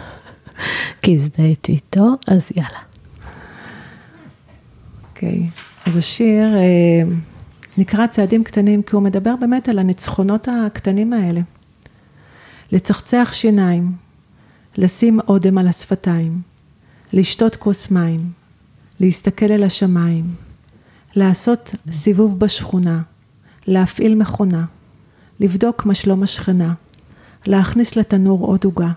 כי 1.02 1.14
הזדהיתי 1.14 1.72
איתו, 1.72 2.06
אז 2.26 2.48
יאללה. 2.56 2.78
אוקיי, 5.08 5.50
אז 5.86 5.96
השיר 5.96 6.56
אה, 6.56 7.02
נקרא 7.78 8.06
צעדים 8.06 8.44
קטנים, 8.44 8.82
כי 8.82 8.96
הוא 8.96 9.02
מדבר 9.02 9.34
באמת 9.40 9.68
על 9.68 9.78
הניצחונות 9.78 10.48
הקטנים 10.48 11.12
האלה. 11.12 11.40
לצחצח 12.72 13.30
שיניים, 13.32 13.92
לשים 14.76 15.20
אודם 15.28 15.58
על 15.58 15.68
השפתיים, 15.68 16.40
לשתות 17.12 17.56
כוס 17.56 17.90
מים, 17.90 18.30
להסתכל 19.00 19.52
אל 19.52 19.62
השמיים, 19.62 20.24
לעשות 21.14 21.74
סיבוב 21.92 22.38
בשכונה, 22.38 23.02
להפעיל 23.66 24.14
מכונה, 24.14 24.64
לבדוק 25.40 25.86
מה 25.86 25.94
שלום 25.94 26.22
השכנה, 26.22 26.74
להכניס 27.46 27.96
לתנור 27.96 28.46
עוד 28.46 28.64
עוגה, 28.64 28.92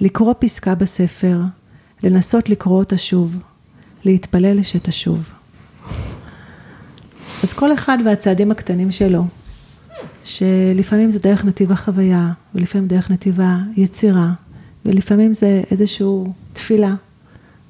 לקרוא 0.00 0.34
פסקה 0.38 0.74
בספר, 0.74 1.40
לנסות 2.02 2.48
לקרוא 2.48 2.78
אותה 2.78 2.98
שוב, 2.98 3.36
להתפלל 4.04 4.62
שתשוב. 4.62 5.28
אז 7.44 7.52
כל 7.52 7.74
אחד 7.74 7.98
והצעדים 8.04 8.50
הקטנים 8.50 8.90
שלו, 8.90 9.24
שלפעמים 10.24 11.10
זה 11.10 11.18
דרך 11.18 11.44
נתיב 11.44 11.72
החוויה, 11.72 12.32
ולפעמים 12.54 12.88
דרך 12.88 13.10
נתיב 13.10 13.38
היצירה, 13.76 14.32
ולפעמים 14.84 15.34
זה 15.34 15.62
איזושהי 15.70 16.06
תפילה 16.52 16.94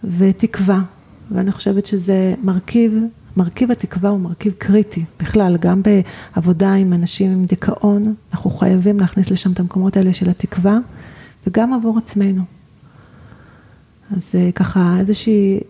ותקווה, 0.05 0.81
ואני 1.31 1.53
חושבת 1.53 1.87
שזה 1.87 2.35
מרכיב, 2.43 2.95
מרכיב 3.37 3.71
התקווה 3.71 4.11
הוא 4.11 4.21
מרכיב 4.21 4.53
קריטי, 4.59 5.05
בכלל, 5.21 5.57
גם 5.61 5.83
בעבודה 5.83 6.73
עם 6.73 6.93
אנשים 6.93 7.33
עם 7.33 7.45
דיכאון, 7.45 8.03
אנחנו 8.33 8.51
חייבים 8.51 9.01
להכניס 9.01 9.31
לשם 9.31 9.53
את 9.53 9.61
המקומות 9.61 9.97
האלה 9.97 10.13
של 10.13 10.31
התקווה, 10.31 10.79
וגם 11.47 11.73
עבור 11.73 11.99
עצמנו. 11.99 12.43
אז 14.17 14.31
אה, 14.35 14.53
ככה 14.53 14.97
איזושהי 15.01 15.61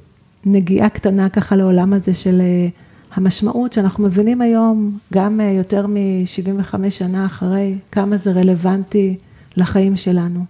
נגיעה 0.45 0.89
קטנה 0.89 1.29
ככה 1.29 1.57
לעולם 1.57 1.93
הזה 1.93 2.15
של 2.15 2.41
אה, 2.41 2.69
המשמעות 3.15 3.73
שאנחנו 3.73 4.05
מבינים 4.05 4.41
היום, 4.41 4.99
גם 5.13 5.41
אה, 5.41 5.51
יותר 5.51 5.87
מ-75 5.87 6.91
שנה 6.91 7.27
אחרי, 7.27 7.75
כמה 7.93 8.17
זה 8.17 8.33
רלוונטי 8.33 9.17
לחיים 9.57 9.97
שלנו. 9.97 10.45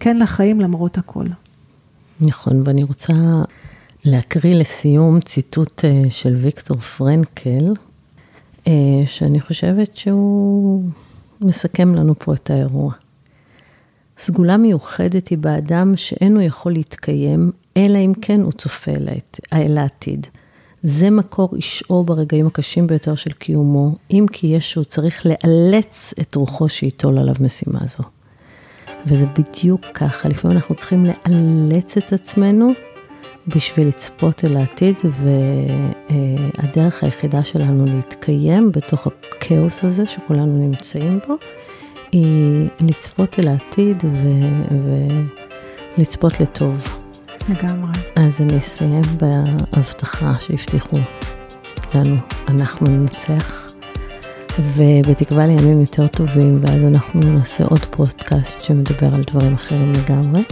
כן 0.00 0.16
לחיים 0.16 0.60
למרות 0.60 0.98
הכל. 0.98 1.24
נכון, 2.20 2.62
ואני 2.64 2.82
רוצה 2.82 3.12
להקריא 4.04 4.54
לסיום 4.54 5.20
ציטוט 5.20 5.84
אה, 5.84 6.02
של 6.10 6.34
ויקטור 6.36 6.76
פרנקל, 6.76 7.72
אה, 8.66 8.72
שאני 9.06 9.40
חושבת 9.40 9.96
שהוא 9.96 10.84
מסכם 11.40 11.94
לנו 11.94 12.14
פה 12.18 12.34
את 12.34 12.50
האירוע. 12.50 12.92
סגולה 14.18 14.56
מיוחדת 14.56 15.28
היא 15.28 15.38
באדם 15.38 15.96
שאינו 15.96 16.40
יכול 16.40 16.72
להתקיים, 16.72 17.52
אלא 17.76 17.98
אם 17.98 18.12
כן 18.22 18.40
הוא 18.40 18.52
צופה 18.52 18.90
אל 18.92 19.08
העת- 19.08 19.40
אל 19.52 19.78
העתיד. 19.78 20.26
זה 20.82 21.10
מקור 21.10 21.48
אישו 21.56 22.02
ברגעים 22.04 22.46
הקשים 22.46 22.86
ביותר 22.86 23.14
של 23.14 23.32
קיומו, 23.32 23.94
אם 24.10 24.26
כי 24.32 24.46
ישו 24.46 24.84
צריך 24.84 25.26
לאלץ 25.26 26.14
את 26.20 26.34
רוחו 26.34 26.68
שייטול 26.68 27.18
עליו 27.18 27.34
משימה 27.40 27.80
זו. 27.86 28.04
וזה 29.06 29.26
בדיוק 29.26 29.80
ככה, 29.94 30.28
לפעמים 30.28 30.56
אנחנו 30.56 30.74
צריכים 30.74 31.04
לאלץ 31.06 31.96
את 31.96 32.12
עצמנו 32.12 32.72
בשביל 33.48 33.88
לצפות 33.88 34.44
אל 34.44 34.56
העתיד, 34.56 34.96
והדרך 36.58 37.02
היחידה 37.02 37.44
שלנו 37.44 37.84
להתקיים 37.84 38.72
בתוך 38.72 39.06
הכאוס 39.06 39.84
הזה 39.84 40.06
שכולנו 40.06 40.58
נמצאים 40.58 41.18
בו, 41.28 41.34
היא 42.12 42.68
לצפות 42.80 43.38
אל 43.38 43.48
העתיד 43.48 44.02
ולצפות 45.98 46.40
לטוב. 46.40 46.88
לגמרי. 47.48 47.92
אז 48.16 48.40
אני 48.40 48.58
אסיים 48.58 49.02
בהבטחה 49.20 50.34
שהבטיחו 50.40 50.96
לנו, 51.94 52.16
אנחנו 52.48 52.86
ננצח, 52.86 53.63
ובתקווה 54.60 55.46
לימים 55.46 55.80
יותר 55.80 56.06
טובים, 56.06 56.58
ואז 56.62 56.82
אנחנו 56.84 57.20
נעשה 57.20 57.64
עוד 57.64 57.84
פודקאסט 57.90 58.60
שמדבר 58.60 59.14
על 59.14 59.24
דברים 59.30 59.54
אחרים 59.54 59.92
לגמרי. 59.92 60.42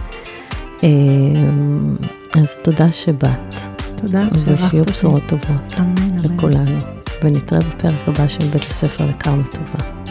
אמ, 0.83 1.97
אז 2.37 2.57
תודה 2.63 2.93
שבאת. 2.93 3.55
תודה 3.97 4.25
אותי. 4.25 4.53
ושיהיו 4.53 4.85
בשורות 4.85 5.23
טובות 5.27 5.75
אמן, 5.79 5.95
אמן. 5.99 6.19
לכולנו. 6.23 6.79
ונתראה 7.23 7.61
בפרק 7.61 8.09
הבא 8.09 8.29
של 8.29 8.45
בית 8.45 8.63
הספר 8.63 9.07
לקרמה 9.07 9.43
טובה. 9.47 10.02